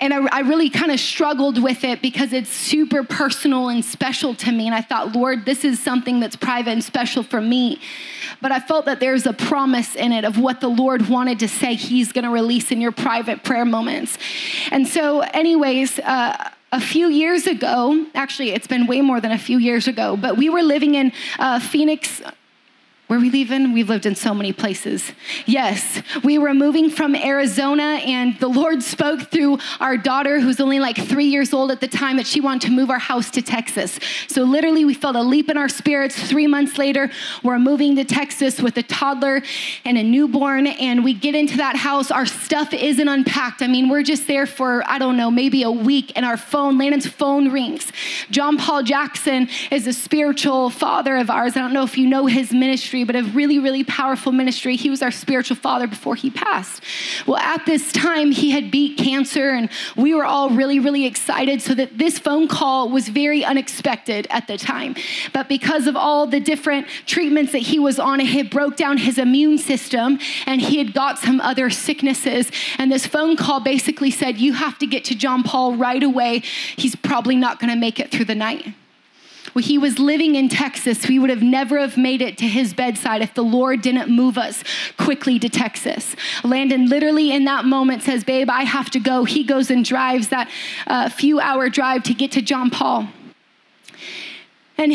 [0.00, 4.34] And I, I really kind of struggled with it because it's super personal and special
[4.34, 4.66] to me.
[4.66, 7.80] And I thought, Lord, this is something that's private and special for me.
[8.40, 11.48] But I felt that there's a promise in it of what the Lord wanted to
[11.48, 14.18] say He's going to release in your private prayer moments.
[14.70, 19.38] And so, anyways, uh, a few years ago, actually, it's been way more than a
[19.38, 22.20] few years ago, but we were living in uh, Phoenix,
[23.14, 23.72] where we in?
[23.72, 25.12] We've lived in so many places.
[25.46, 30.80] Yes, we were moving from Arizona, and the Lord spoke through our daughter, who's only
[30.80, 33.42] like three years old at the time, that she wanted to move our house to
[33.42, 34.00] Texas.
[34.26, 36.20] So, literally, we felt a leap in our spirits.
[36.28, 37.08] Three months later,
[37.44, 39.42] we're moving to Texas with a toddler
[39.84, 42.10] and a newborn, and we get into that house.
[42.10, 43.62] Our stuff isn't unpacked.
[43.62, 46.78] I mean, we're just there for, I don't know, maybe a week, and our phone,
[46.78, 47.92] Landon's phone rings.
[48.30, 51.56] John Paul Jackson is a spiritual father of ours.
[51.56, 54.76] I don't know if you know his ministry but a really, really powerful ministry.
[54.76, 56.82] He was our spiritual father before he passed.
[57.26, 61.62] Well, at this time, he had beat cancer, and we were all really, really excited.
[61.62, 64.94] So that this phone call was very unexpected at the time.
[65.32, 68.98] But because of all the different treatments that he was on, it had broke down
[68.98, 72.50] his immune system, and he had got some other sicknesses.
[72.78, 76.42] And this phone call basically said, You have to get to John Paul right away.
[76.76, 78.74] He's probably not going to make it through the night.
[79.54, 81.06] He was living in Texas.
[81.08, 84.36] We would have never have made it to his bedside if the Lord didn't move
[84.36, 84.64] us
[84.98, 86.16] quickly to Texas.
[86.42, 89.24] Landon literally in that moment says, Babe, I have to go.
[89.24, 90.50] He goes and drives that
[90.86, 93.08] uh, few hour drive to get to John Paul.
[94.76, 94.94] And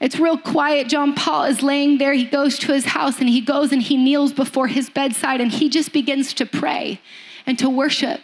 [0.00, 0.88] it's real quiet.
[0.88, 2.12] John Paul is laying there.
[2.12, 5.50] He goes to his house and he goes and he kneels before his bedside and
[5.50, 7.00] he just begins to pray
[7.46, 8.20] and to worship.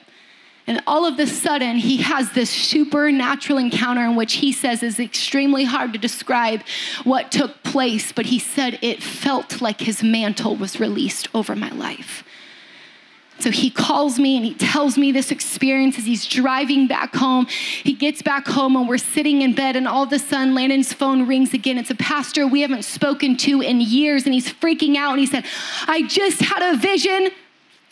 [0.69, 5.01] And all of a sudden, he has this supernatural encounter in which he says is
[5.01, 6.63] extremely hard to describe
[7.05, 11.71] what took place, but he said it felt like his mantle was released over my
[11.71, 12.23] life.
[13.41, 17.47] So he calls me and he tells me this experience as he's driving back home.
[17.47, 20.93] He gets back home and we're sitting in bed, and all of a sudden, Landon's
[20.93, 21.79] phone rings again.
[21.79, 25.13] It's a pastor we haven't spoken to in years, and he's freaking out.
[25.13, 25.47] And he said,
[25.87, 27.31] I just had a vision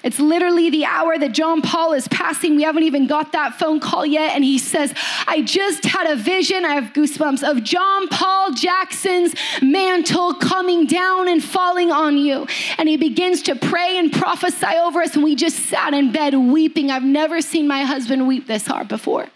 [0.06, 2.54] it's literally the hour that John Paul is passing.
[2.54, 4.36] We haven't even got that phone call yet.
[4.36, 4.94] And he says,
[5.26, 11.26] I just had a vision, I have goosebumps, of John Paul Jackson's mantle coming down
[11.26, 12.46] and falling on you.
[12.78, 15.16] And he begins to pray and prophesy over us.
[15.16, 16.92] And we just sat in bed weeping.
[16.92, 19.26] I've never seen my husband weep this hard before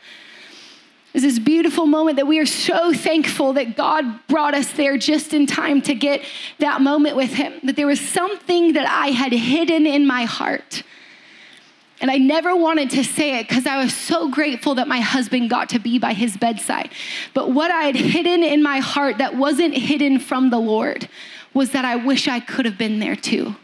[1.13, 5.35] is this beautiful moment that we are so thankful that God brought us there just
[5.35, 6.23] in time to get
[6.59, 7.55] that moment with Him.
[7.65, 10.85] That there was something that I had hidden in my heart.
[12.01, 15.51] And I never wanted to say it because I was so grateful that my husband
[15.51, 16.91] got to be by his bedside.
[17.35, 21.11] But what I had hidden in my heart that wasn't hidden from the Lord
[21.53, 23.57] was that I wish I could have been there too.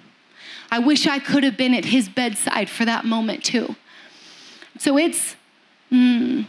[0.71, 3.75] I wish I could have been at his bedside for that moment too.
[4.79, 5.37] So it's,
[5.91, 6.45] mm,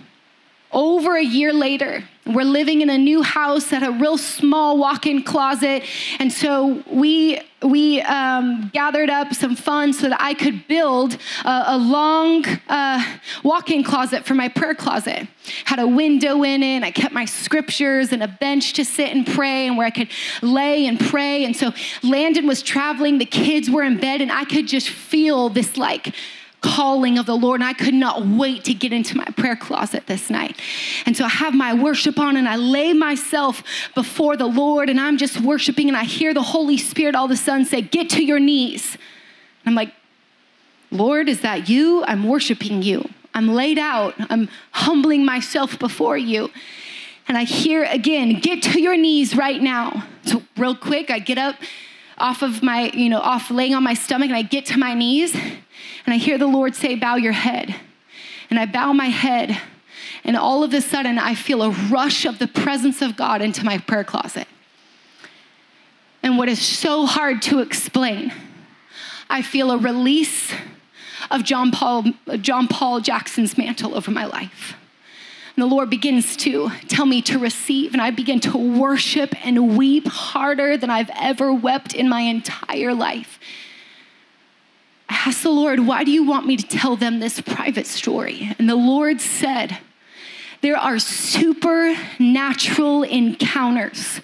[0.71, 5.23] over a year later, we're living in a new house at a real small walk-in
[5.23, 5.83] closet,
[6.19, 11.63] and so we we um, gathered up some funds so that I could build a,
[11.69, 13.03] a long uh,
[13.43, 15.27] walk-in closet for my prayer closet.
[15.65, 16.67] Had a window in it.
[16.67, 19.89] And I kept my scriptures and a bench to sit and pray, and where I
[19.89, 20.09] could
[20.43, 21.45] lay and pray.
[21.45, 21.71] And so
[22.03, 23.17] Landon was traveling.
[23.17, 26.13] The kids were in bed, and I could just feel this like
[26.61, 27.61] calling of the Lord.
[27.61, 30.59] And I could not wait to get into my prayer closet this night.
[31.05, 33.63] And so I have my worship on and I lay myself
[33.95, 37.31] before the Lord and I'm just worshiping and I hear the Holy Spirit all of
[37.31, 38.97] a sudden say, Get to your knees.
[39.65, 39.93] I'm like,
[40.91, 42.03] Lord, is that you?
[42.05, 43.09] I'm worshiping you.
[43.33, 44.15] I'm laid out.
[44.29, 46.49] I'm humbling myself before you.
[47.27, 50.05] And I hear again, get to your knees right now.
[50.23, 51.55] So, real quick, I get up
[52.17, 54.93] off of my, you know, off laying on my stomach and I get to my
[54.93, 57.75] knees and I hear the Lord say, Bow your head.
[58.49, 59.59] And I bow my head.
[60.23, 63.65] And all of a sudden, I feel a rush of the presence of God into
[63.65, 64.47] my prayer closet.
[66.23, 68.33] And what is so hard to explain,
[69.29, 70.51] I feel a release
[71.29, 72.05] of John Paul,
[72.41, 74.75] John Paul Jackson's mantle over my life.
[75.57, 79.75] And the Lord begins to tell me to receive, and I begin to worship and
[79.75, 83.39] weep harder than I've ever wept in my entire life.
[85.09, 88.55] I asked the Lord, Why do you want me to tell them this private story?
[88.59, 89.79] And the Lord said,
[90.61, 94.21] There are supernatural encounters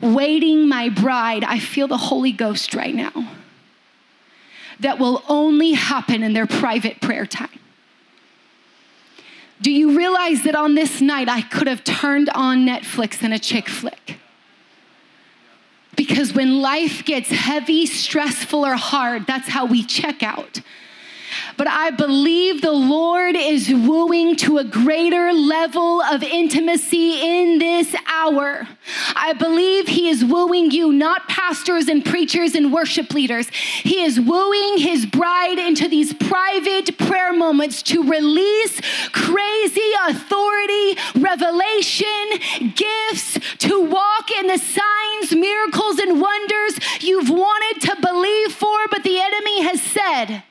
[0.00, 1.42] waiting my bride.
[1.42, 3.32] I feel the Holy Ghost right now
[4.78, 7.59] that will only happen in their private prayer time.
[9.60, 13.38] Do you realize that on this night I could have turned on Netflix and a
[13.38, 14.16] chick flick?
[15.96, 20.60] Because when life gets heavy, stressful, or hard, that's how we check out
[21.60, 27.94] but I believe the Lord is wooing to a greater level of intimacy in this
[28.10, 28.66] hour.
[29.14, 33.50] I believe He is wooing you, not pastors and preachers and worship leaders.
[33.50, 38.80] He is wooing His bride into these private prayer moments to release
[39.12, 48.00] crazy authority, revelation, gifts, to walk in the signs, miracles, and wonders you've wanted to
[48.00, 50.42] believe for, but the enemy has said,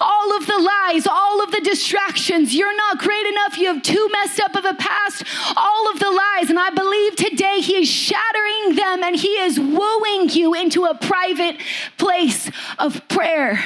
[0.00, 2.54] all of the lies, all of the distractions.
[2.54, 3.58] You're not great enough.
[3.58, 5.24] You have too messed up of a past.
[5.56, 6.50] All of the lies.
[6.50, 10.94] And I believe today He is shattering them and He is wooing you into a
[10.94, 11.60] private
[11.96, 13.62] place of prayer.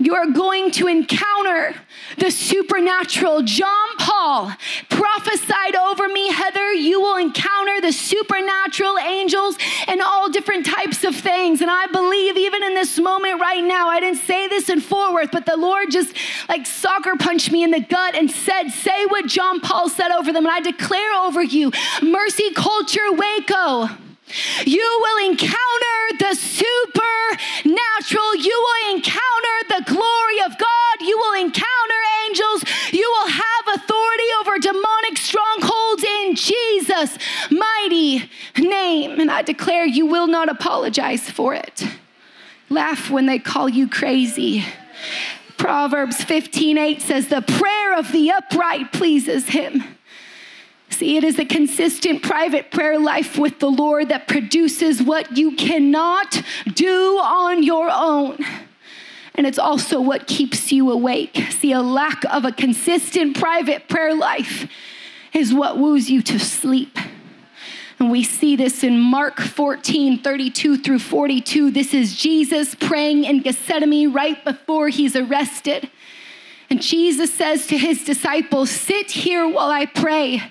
[0.00, 1.74] You are going to encounter
[2.16, 3.42] the supernatural.
[3.42, 4.50] John Paul
[4.88, 11.14] prophesied over me, Heather, you will encounter the supernatural angels and all different types of
[11.14, 11.60] things.
[11.60, 15.12] And I believe even in this moment right now, I didn't say this in Fort
[15.12, 16.16] Worth, but the Lord just
[16.48, 20.32] like soccer punched me in the gut and said, Say what John Paul said over
[20.32, 20.46] them.
[20.46, 23.90] And I declare over you, Mercy Culture Waco.
[24.66, 28.34] You will encounter the supernatural.
[28.36, 31.00] You will encounter the glory of God.
[31.00, 32.64] You will encounter angels.
[32.92, 37.16] You will have authority over demonic strongholds in Jesus'
[37.50, 39.20] mighty name.
[39.20, 41.84] And I declare you will not apologize for it.
[42.68, 44.64] Laugh when they call you crazy.
[45.56, 49.84] Proverbs 15 8 says, The prayer of the upright pleases him.
[51.02, 56.42] It is a consistent private prayer life with the Lord that produces what you cannot
[56.74, 58.38] do on your own.
[59.34, 61.36] And it's also what keeps you awake.
[61.50, 64.70] See, a lack of a consistent private prayer life
[65.32, 66.98] is what woos you to sleep.
[67.98, 71.70] And we see this in Mark 14, 32 through 42.
[71.70, 75.90] This is Jesus praying in Gethsemane right before he's arrested.
[76.70, 80.50] And Jesus says to his disciples, Sit here while I pray.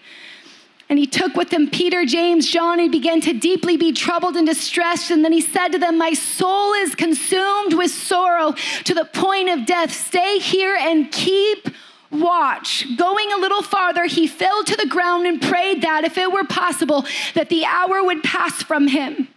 [0.89, 4.47] And he took with him Peter, James, John, and began to deeply be troubled and
[4.47, 5.11] distressed.
[5.11, 9.49] And then he said to them, My soul is consumed with sorrow to the point
[9.49, 9.93] of death.
[9.93, 11.69] Stay here and keep
[12.11, 12.85] watch.
[12.97, 16.43] Going a little farther, he fell to the ground and prayed that, if it were
[16.43, 19.27] possible, that the hour would pass from him.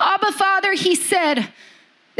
[0.00, 1.48] Abba, Father, he said,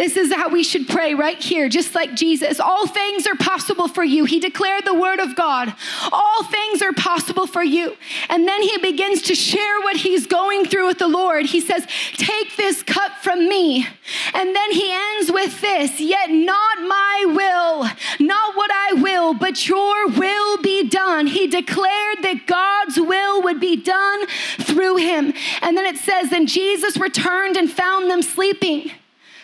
[0.01, 2.59] this is how we should pray right here, just like Jesus.
[2.59, 4.25] All things are possible for you.
[4.25, 5.75] He declared the word of God.
[6.11, 7.95] All things are possible for you.
[8.31, 11.45] And then he begins to share what he's going through with the Lord.
[11.45, 13.87] He says, Take this cup from me.
[14.33, 17.91] And then he ends with this Yet not my will,
[18.27, 21.27] not what I will, but your will be done.
[21.27, 24.27] He declared that God's will would be done
[24.61, 25.35] through him.
[25.61, 28.93] And then it says, Then Jesus returned and found them sleeping.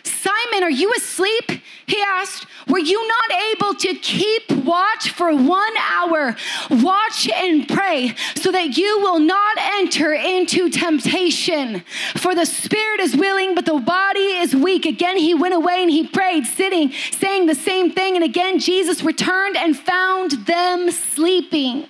[0.06, 1.62] Simon, are you asleep?
[1.86, 2.46] He asked.
[2.68, 6.36] Were you not able to keep watch for one hour?
[6.68, 11.84] Watch and pray so that you will not enter into temptation.
[12.16, 14.84] For the spirit is willing, but the body is weak.
[14.84, 18.16] Again, he went away and he prayed, sitting, saying the same thing.
[18.16, 21.86] And again, Jesus returned and found them sleeping.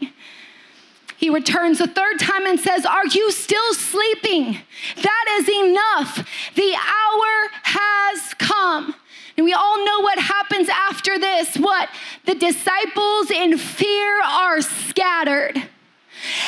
[1.17, 4.59] He returns a third time and says, Are you still sleeping?
[5.03, 6.29] That is enough.
[6.55, 8.95] The hour has come.
[9.37, 11.57] And we all know what happens after this.
[11.57, 11.89] What?
[12.25, 15.63] The disciples in fear are scattered.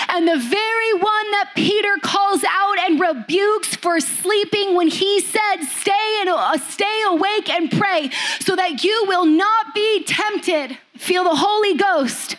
[0.09, 5.63] And the very one that Peter calls out and rebukes for sleeping when he said,
[5.63, 8.11] Stay and uh, stay awake and pray
[8.41, 10.79] so that you will not be tempted.
[10.97, 12.37] Feel the Holy Ghost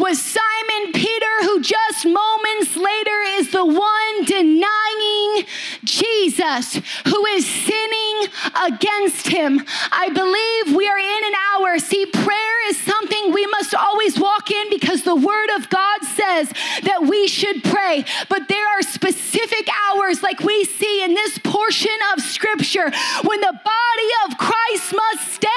[0.00, 5.44] was Simon Peter, who just moments later is the one denying
[5.84, 8.28] Jesus, who is sinning
[8.66, 9.62] against him.
[9.92, 11.78] I believe we are in an hour.
[11.78, 16.50] See, prayer is something we must always walk in because the Word of God says
[16.84, 18.04] that we should pray.
[18.28, 22.90] But there are specific hours, like we see in this portion of Scripture,
[23.24, 25.48] when the body of Christ must stay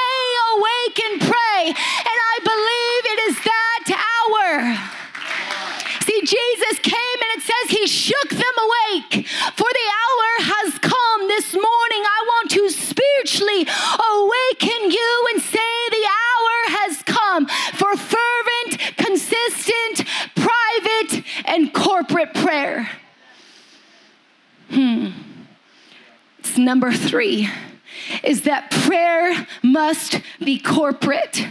[0.55, 1.61] awake and pray.
[1.67, 3.02] And I believe
[6.33, 9.27] Jesus came and it says he shook them awake.
[9.27, 12.01] For the hour has come this morning.
[12.01, 13.67] I want to spiritually
[14.13, 22.89] awaken you and say the hour has come for fervent, consistent, private, and corporate prayer.
[24.69, 25.09] Hmm.
[26.39, 27.49] It's number three
[28.23, 31.47] is that prayer must be corporate.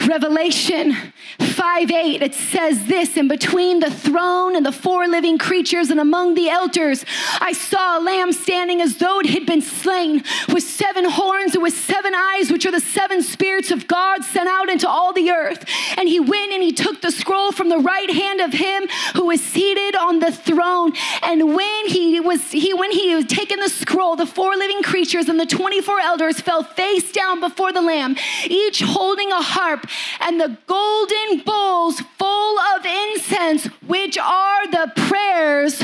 [0.00, 0.94] Revelation
[1.40, 5.98] 5 8, it says this In between the throne and the four living creatures and
[5.98, 7.04] among the elders,
[7.40, 10.22] I saw a lamb standing as though it had been slain,
[10.52, 14.48] with seven horns and with seven eyes, which are the seven spirits of God sent
[14.48, 15.64] out into all the earth.
[15.96, 19.26] And he went and he took the scroll from the right hand of him who
[19.26, 20.92] was seated on the throne.
[21.22, 25.28] And when he was he when he was taken the scroll, the four living creatures
[25.28, 28.16] and the 24 elders fell face down before the lamb,
[28.46, 29.85] each holding a harp
[30.20, 35.82] and the golden bowls full of incense, which are the prayers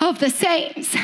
[0.00, 0.96] of the saints.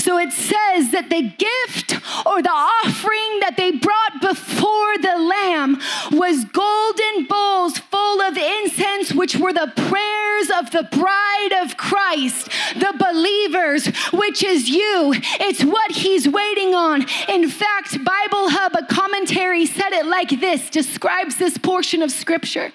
[0.00, 1.92] So it says that the gift
[2.24, 5.78] or the offering that they brought before the Lamb
[6.10, 12.48] was golden bowls full of incense, which were the prayers of the bride of Christ,
[12.76, 15.12] the believers, which is you.
[15.38, 17.06] It's what he's waiting on.
[17.28, 22.72] In fact, Bible Hub, a commentary, said it like this describes this portion of scripture.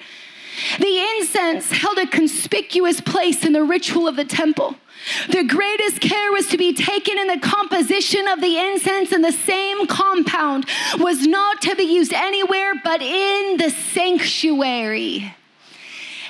[0.77, 4.75] The incense held a conspicuous place in the ritual of the temple.
[5.29, 9.31] The greatest care was to be taken in the composition of the incense, and the
[9.31, 10.65] same compound
[10.99, 15.33] was not to be used anywhere but in the sanctuary.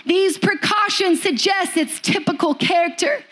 [0.05, 3.23] These precautions suggest its typical character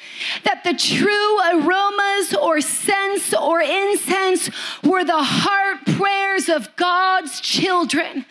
[0.43, 4.49] that the true aromas or scents or incense
[4.83, 8.25] were the heart prayers of God's children.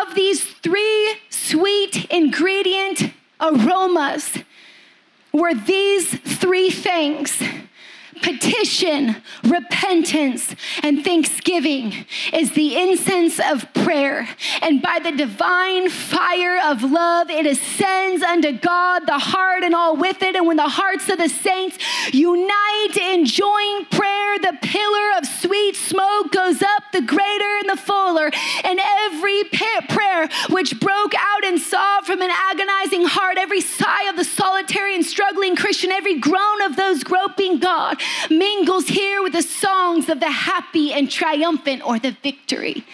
[0.00, 4.38] Of these three sweet ingredient aromas,
[5.34, 7.42] were these three things
[8.24, 14.26] petition, repentance, and thanksgiving is the incense of prayer.
[14.62, 19.96] And by the divine fire of love, it ascends unto God, the heart, and all
[19.96, 20.36] with it.
[20.36, 21.76] And when the hearts of the saints
[22.12, 27.76] unite in joint prayer, the pillar of sweet smoke goes up, the greater and the
[27.76, 28.30] fuller.
[28.64, 34.16] And every prayer which broke out and sobbed from an agonizing heart, every sigh of
[34.16, 38.00] the solitary and struggling Christian, every groan of those groping God,
[38.30, 42.84] mingles here with the songs of the happy and triumphant or the victory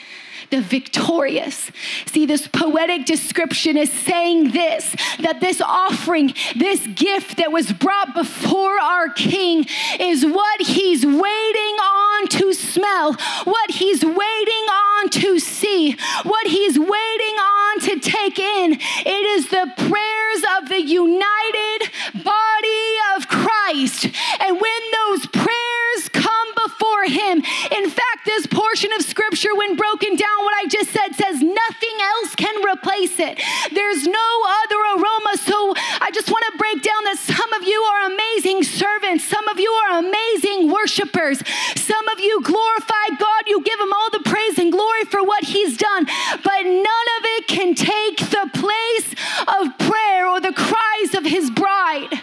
[0.50, 1.70] the victorious.
[2.06, 8.14] See, this poetic description is saying this that this offering, this gift that was brought
[8.14, 9.66] before our King,
[9.98, 16.78] is what he's waiting on to smell, what he's waiting on to see, what he's
[16.78, 18.72] waiting on to take in.
[18.72, 21.90] It is the prayers of the united
[22.24, 24.06] body of Christ.
[24.40, 26.08] And when those prayers
[27.00, 31.14] before Him, in fact, this portion of Scripture, when broken down, what I just said
[31.14, 33.40] says nothing else can replace it.
[33.72, 34.28] There's no
[34.64, 35.36] other aroma.
[35.38, 39.46] So I just want to break down that some of you are amazing servants, some
[39.48, 41.42] of you are amazing worshipers,
[41.76, 45.44] some of you glorify God, you give Him all the praise and glory for what
[45.44, 49.14] He's done, but none of it can take the place
[49.48, 52.20] of prayer or the cries of His bride.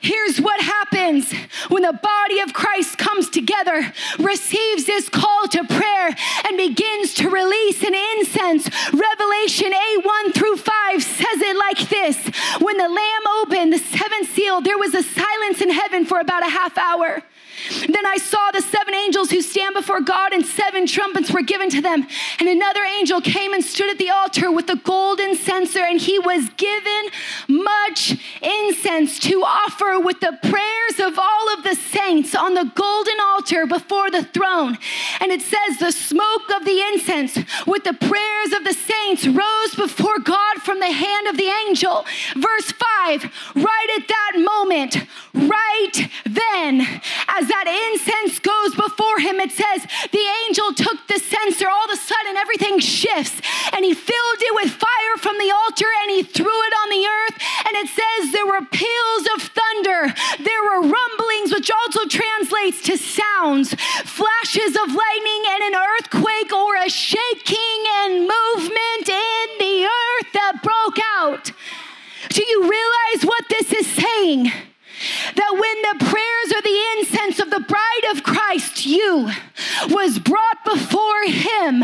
[0.00, 1.32] Here's what happens
[1.68, 7.28] when the body of Christ comes together, receives this call to prayer, and begins to
[7.28, 8.68] release an incense.
[8.92, 12.16] Revelation 8 1 through 5 says it like this
[12.60, 16.46] When the Lamb opened the seventh seal, there was a silence in heaven for about
[16.46, 17.22] a half hour.
[17.88, 21.70] Then I saw the seven angels who stand before God, and seven trumpets were given
[21.70, 22.06] to them.
[22.38, 26.18] And another angel came and stood at the altar with the golden censer, and he
[26.18, 27.08] was given
[27.48, 33.20] much incense to offer with the prayers of all of the saints on the golden
[33.20, 34.78] altar before the throne.
[35.20, 39.74] And it says, The smoke of the incense with the prayers of the saints rose
[39.74, 42.04] before God from the hand of the angel.
[42.34, 44.96] Verse 5 Right at that moment,
[45.34, 46.80] right then,
[47.28, 49.82] as that incense goes before him, it says
[50.12, 51.68] the angel took the censer.
[51.68, 53.40] All of a sudden, everything shifts,
[53.72, 57.04] and he filled it with fire from the altar and he threw it on the
[57.06, 57.36] earth.
[57.66, 62.96] And it says there were peals of thunder, there were rumblings, which also translates to
[62.96, 70.32] sounds, flashes of lightning, and an earthquake or a shaking and movement in the earth
[70.32, 71.52] that broke out.
[72.30, 74.52] Do you realize what this is saying?
[75.36, 79.30] That when the prayers or the incense of the bride of Christ, you,
[79.90, 81.82] was brought before him,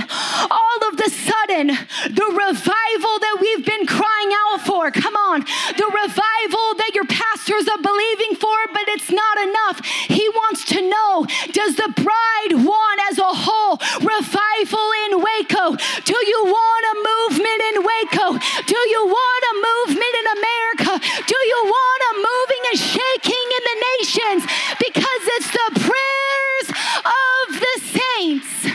[0.50, 1.68] all of the sudden,
[2.10, 7.68] the revival that we've been crying out for, come on, the revival that your pastors
[7.68, 9.84] are believing for, but it's not enough.
[10.08, 15.76] He wants to know does the bride want as a whole revival in Waco?
[16.04, 18.26] Do you want a movement in Waco?
[18.66, 20.92] Do you want a movement in America?
[21.26, 26.68] Do you want a moving and shaking shaking in the nations because it's the prayers
[27.05, 28.66] of the saints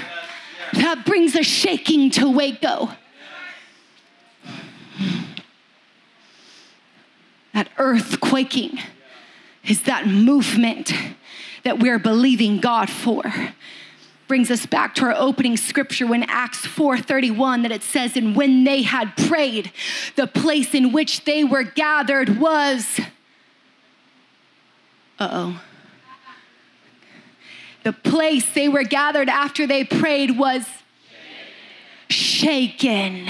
[0.74, 2.90] that brings a shaking to Waco.
[7.54, 8.80] That earth quaking
[9.64, 10.94] is that movement
[11.64, 13.24] that we're believing God for
[14.28, 18.64] brings us back to our opening scripture when acts 4.31 that it says and when
[18.64, 19.72] they had prayed
[20.16, 23.00] the place in which they were gathered was
[25.20, 25.62] uh-oh.
[27.84, 30.66] The place they were gathered after they prayed was
[32.10, 33.28] shaken.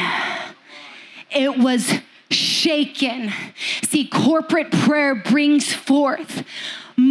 [1.32, 1.94] It was
[2.30, 3.32] shaken.
[3.84, 6.44] See, corporate prayer brings forth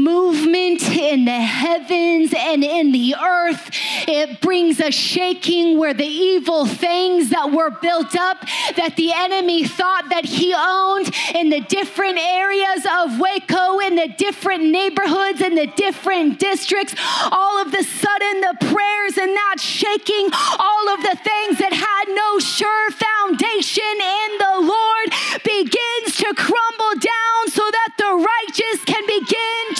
[0.08, 3.70] movement in the heavens and in the earth.
[4.08, 8.38] It brings a shaking where the evil things that were built up
[8.76, 14.08] that the enemy thought that he owned in the different areas of Waco, in the
[14.08, 16.94] different neighborhoods, in the different districts,
[17.30, 22.06] all of the sudden the prayers and that shaking, all of the things that had
[22.08, 25.08] no sure foundation in the Lord
[25.44, 29.77] begins to crumble down so that the righteous can begin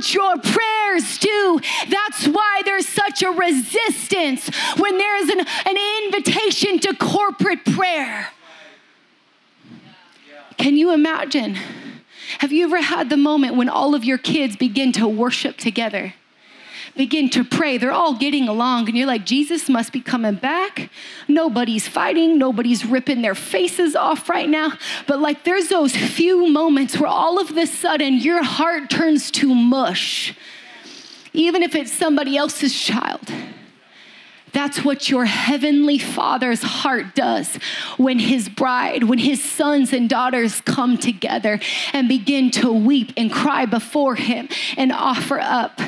[0.00, 1.60] what your prayers do.
[1.88, 4.48] That's why there's such a resistance
[4.78, 8.28] when there's an, an invitation to corporate prayer.
[10.56, 11.56] Can you imagine?
[12.38, 16.14] Have you ever had the moment when all of your kids begin to worship together?
[16.96, 17.78] Begin to pray.
[17.78, 20.90] They're all getting along, and you're like, Jesus must be coming back.
[21.28, 24.72] Nobody's fighting, nobody's ripping their faces off right now.
[25.06, 29.54] But like, there's those few moments where all of a sudden your heart turns to
[29.54, 30.34] mush,
[31.32, 33.32] even if it's somebody else's child.
[34.52, 37.54] That's what your heavenly father's heart does
[37.96, 41.60] when his bride, when his sons and daughters come together
[41.92, 45.80] and begin to weep and cry before him and offer up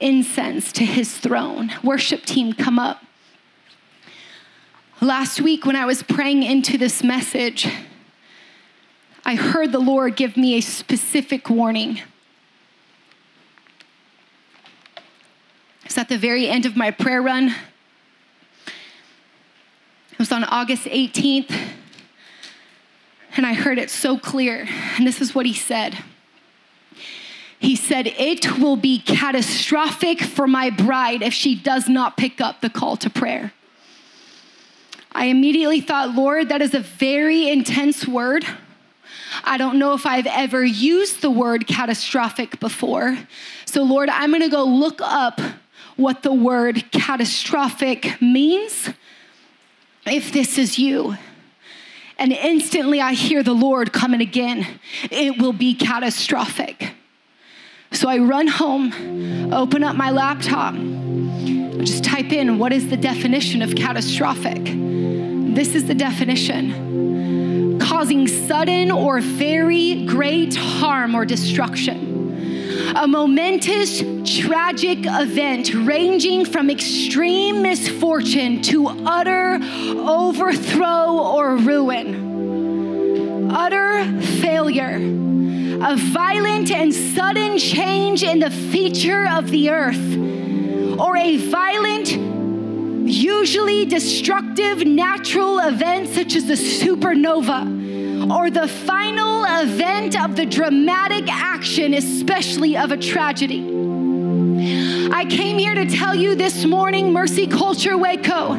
[0.00, 1.72] incense to his throne.
[1.82, 3.04] Worship team, come up.
[5.00, 7.68] Last week, when I was praying into this message,
[9.24, 12.00] I heard the Lord give me a specific warning.
[15.84, 17.54] It's at the very end of my prayer run.
[18.66, 21.54] It was on August 18th,
[23.36, 24.66] and I heard it so clear.
[24.96, 25.98] And this is what he said.
[27.58, 32.60] He said, It will be catastrophic for my bride if she does not pick up
[32.60, 33.52] the call to prayer.
[35.12, 38.44] I immediately thought, Lord, that is a very intense word.
[39.44, 43.16] I don't know if I've ever used the word catastrophic before.
[43.64, 45.40] So, Lord, I'm going to go look up
[45.96, 48.90] what the word catastrophic means
[50.06, 51.16] if this is you.
[52.18, 54.66] And instantly I hear the Lord coming again.
[55.10, 56.92] It will be catastrophic.
[57.94, 60.74] So I run home, open up my laptop,
[61.84, 64.64] just type in what is the definition of catastrophic.
[65.54, 72.92] This is the definition causing sudden or very great harm or destruction.
[72.96, 83.50] A momentous, tragic event ranging from extreme misfortune to utter overthrow or ruin.
[83.52, 85.23] Utter failure
[85.82, 90.16] a violent and sudden change in the feature of the earth,
[90.98, 92.10] or a violent,
[93.06, 101.28] usually destructive natural event such as a supernova, or the final event of the dramatic
[101.28, 103.62] action, especially of a tragedy.
[105.12, 108.54] I came here to tell you this morning, Mercy Culture Waco,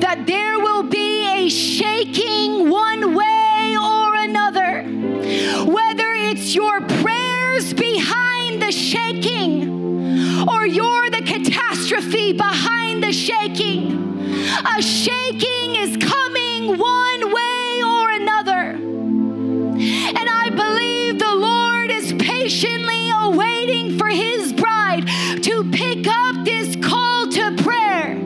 [0.00, 4.82] that there will be a shaking one way or another.
[5.64, 14.24] Whether it's your prayers behind the shaking, or you're the catastrophe behind the shaking.
[14.64, 18.62] A shaking is coming one way or another.
[20.16, 25.06] And I believe the Lord is patiently awaiting for his bride
[25.42, 28.18] to pick up this call to prayer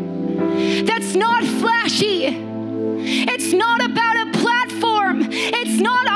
[0.85, 2.27] that's not flashy.
[2.29, 5.27] It's not about a platform.
[5.31, 6.07] It's not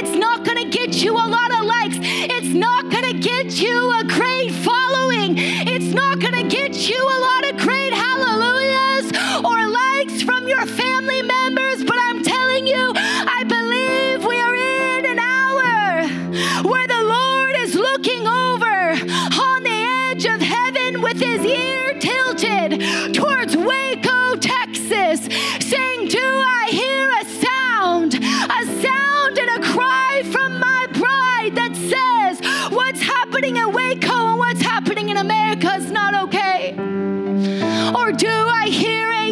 [0.00, 1.98] it's not going to get you a lot of likes.
[2.00, 5.34] It's not going to get you a great following.
[5.36, 8.29] It's not going to get you a lot of great hallelujahs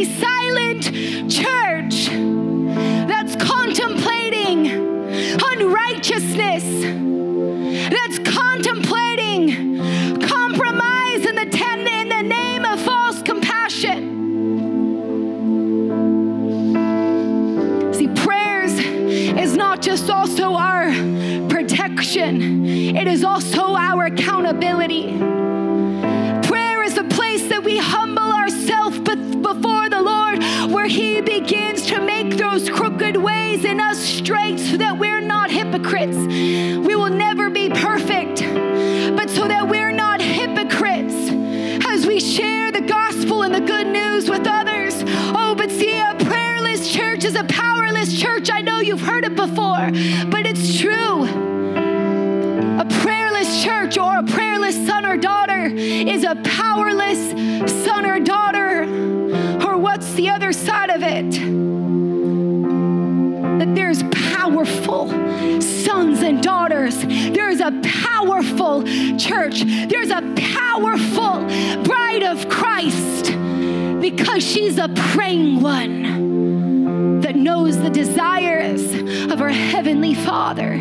[0.08, 0.84] silent
[1.30, 2.08] church
[3.06, 4.66] that's contemplating
[5.42, 6.64] unrighteousness,
[7.90, 9.78] that's contemplating
[10.20, 14.16] compromise in the, ten, in the name of false compassion?
[17.94, 20.92] See, prayers is not just also our
[21.48, 22.64] protection,
[22.96, 25.16] it is also our accountability.
[26.48, 28.17] Prayer is a place that we humble
[31.40, 36.16] begins to make those crooked ways in us straight so that we're not hypocrites.
[36.16, 38.40] We will never be perfect,
[39.16, 41.14] but so that we're not hypocrites
[41.86, 44.94] as we share the gospel and the good news with others.
[45.06, 48.50] Oh, but see, a prayerless church is a powerless church.
[48.52, 49.92] I know you've heard it before,
[50.30, 51.22] but it's true.
[52.82, 57.30] A prayerless church or a prayerless son or daughter is a powerless
[57.84, 59.17] son or daughter.
[59.98, 61.32] What's the other side of it?
[63.58, 65.08] That there's powerful
[65.60, 66.96] sons and daughters.
[67.02, 68.84] There's a powerful
[69.18, 69.64] church.
[69.64, 71.40] There's a powerful
[71.82, 73.32] bride of Christ
[74.00, 78.94] because she's a praying one that knows the desires
[79.32, 80.74] of her heavenly Father.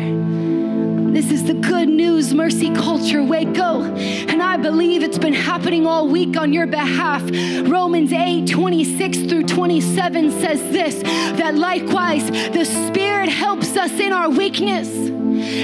[1.18, 3.82] This is the good news, Mercy Culture Waco.
[3.82, 7.22] And I believe it's been happening all week on your behalf.
[7.68, 14.30] Romans 8 26 through 27 says this that likewise the Spirit helps us in our
[14.30, 14.88] weakness.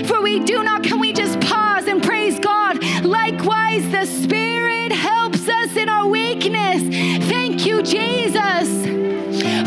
[0.08, 2.82] For we do not, can we just pause and praise God?
[3.04, 6.82] Likewise, the Spirit helps us in our weakness.
[7.28, 8.68] Thank you, Jesus.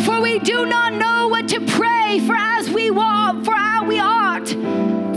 [0.05, 4.01] For we do not know what to pray for as we walk, for how we
[4.01, 4.49] ought.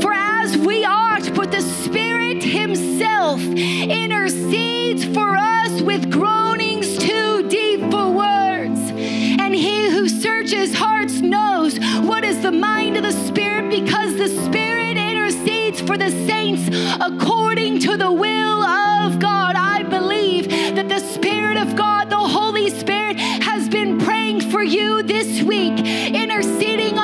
[0.01, 7.81] For as we ought, but the Spirit Himself intercedes for us with groanings too deep
[7.91, 8.81] for words.
[8.91, 14.29] And He who searches hearts knows what is the mind of the Spirit because the
[14.29, 19.57] Spirit intercedes for the saints according to the will of God.
[19.57, 25.03] I believe that the Spirit of God, the Holy Spirit, has been praying for you
[25.03, 25.79] this week,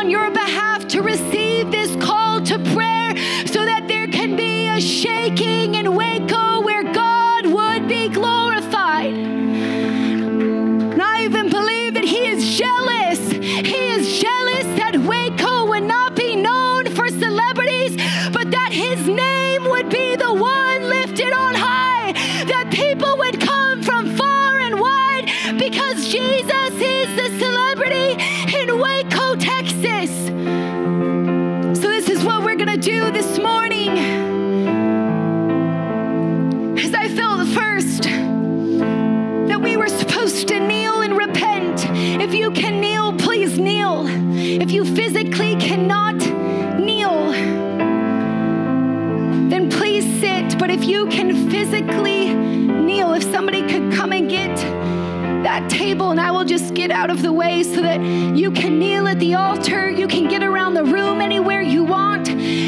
[0.07, 3.66] on your behalf to receive this call to prayer so
[33.27, 33.99] this morning.
[36.79, 38.05] As I felt first
[39.49, 41.85] that we were supposed to kneel and repent.
[42.23, 44.05] If you can kneel, please kneel.
[44.07, 46.17] If you physically cannot
[46.79, 47.33] kneel,
[49.51, 50.57] then please sit.
[50.59, 54.57] But if you can physically kneel, if somebody could come and get
[55.47, 58.01] that table and I will just get out of the way so that
[58.37, 59.89] you can kneel at the altar.
[59.89, 61.16] You can get around the room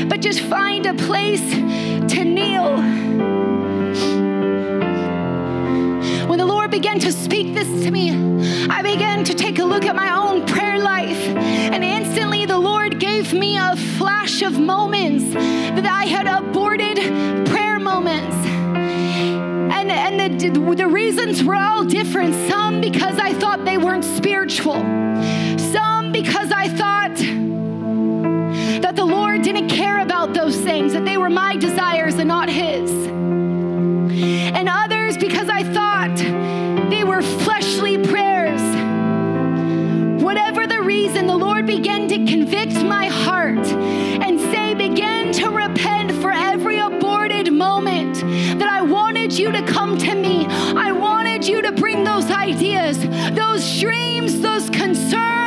[0.08, 2.76] but just find a place to kneel.
[6.28, 8.10] When the Lord began to speak this to me,
[8.68, 11.26] I began to take a look at my own prayer life,
[11.72, 16.98] and instantly the Lord gave me a flash of moments that I had aborted
[17.46, 18.36] prayer moments.
[19.74, 22.34] And, and the, the reasons were all different.
[22.50, 24.80] Some because I thought they weren't spiritual,
[25.58, 27.16] some because I thought
[28.82, 32.48] that the Lord didn't care about those things, that they were my desires and not
[32.48, 32.90] His.
[32.90, 36.16] And others because I thought
[36.90, 38.60] they were fleshly prayers.
[40.20, 43.64] Whatever the reason, the Lord began to convict my heart
[44.24, 48.16] and say, begin to repent for every aborted moment
[48.58, 50.46] that I wanted you to come to me.
[50.46, 52.98] I wanted you to bring those ideas,
[53.36, 55.37] those dreams, those concerns,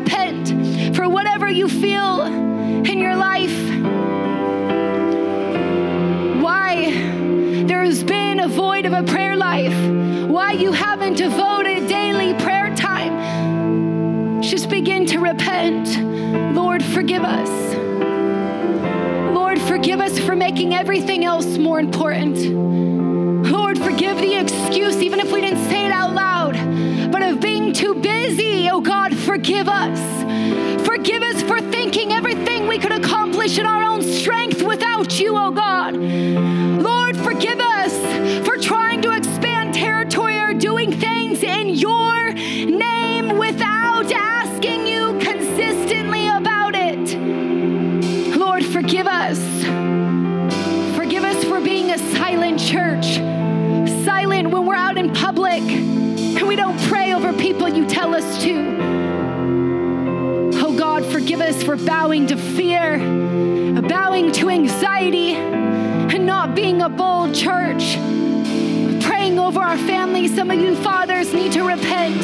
[0.00, 3.58] repent for whatever you feel in your life.
[6.42, 6.90] Why
[7.66, 9.76] there's been a void of a prayer life,
[10.28, 15.86] why you haven't devoted daily prayer time Just begin to repent.
[16.54, 17.50] Lord, forgive us.
[19.34, 22.38] Lord, forgive us for making everything else more important.
[23.46, 26.39] Lord, forgive the excuse, even if we didn't say it out loud,
[29.60, 30.86] forgive us.
[30.86, 35.50] Forgive us for thinking everything we could accomplish in our own strength without you, oh
[35.50, 35.96] God.
[35.96, 37.89] Lord, forgive us
[61.60, 62.98] us for bowing to fear,
[63.82, 67.96] bowing to anxiety, and not being a bold church.
[69.02, 70.34] Praying over our families.
[70.34, 72.22] Some of you fathers need to repent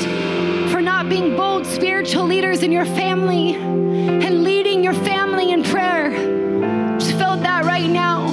[0.70, 6.10] for not being bold spiritual leaders in your family and leading your family in prayer.
[6.98, 8.28] Just felt that right now.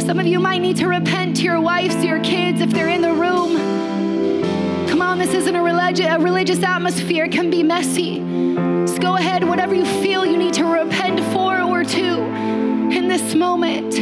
[0.00, 2.88] Some of you might need to repent to your wives, to your kids, if they're
[2.88, 4.88] in the room.
[4.88, 7.24] Come on, this isn't a, a religious atmosphere.
[7.24, 8.18] It can be messy.
[8.86, 10.39] Just go ahead, whatever you feel you
[11.98, 13.94] in this moment.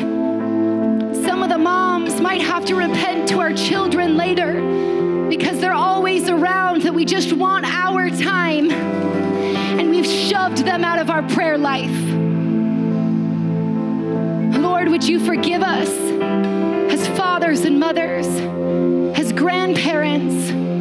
[1.25, 6.29] Some of the moms might have to repent to our children later because they're always
[6.29, 11.59] around that we just want our time and we've shoved them out of our prayer
[11.59, 11.91] life.
[14.61, 15.91] Lord, would you forgive us
[16.93, 18.27] as fathers and mothers,
[19.19, 20.78] as grandparents?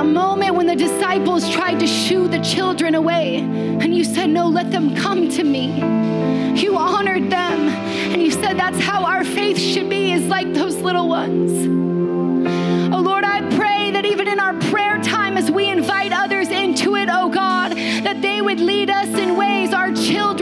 [0.00, 4.48] That moment when the disciples tried to shoo the children away, and you said, No,
[4.48, 5.76] let them come to me.
[6.58, 10.76] You honored them, and you said that's how our faith should be, is like those
[10.76, 11.52] little ones.
[12.94, 16.96] Oh Lord, I pray that even in our prayer time, as we invite others into
[16.96, 20.39] it, oh God, that they would lead us in ways our children,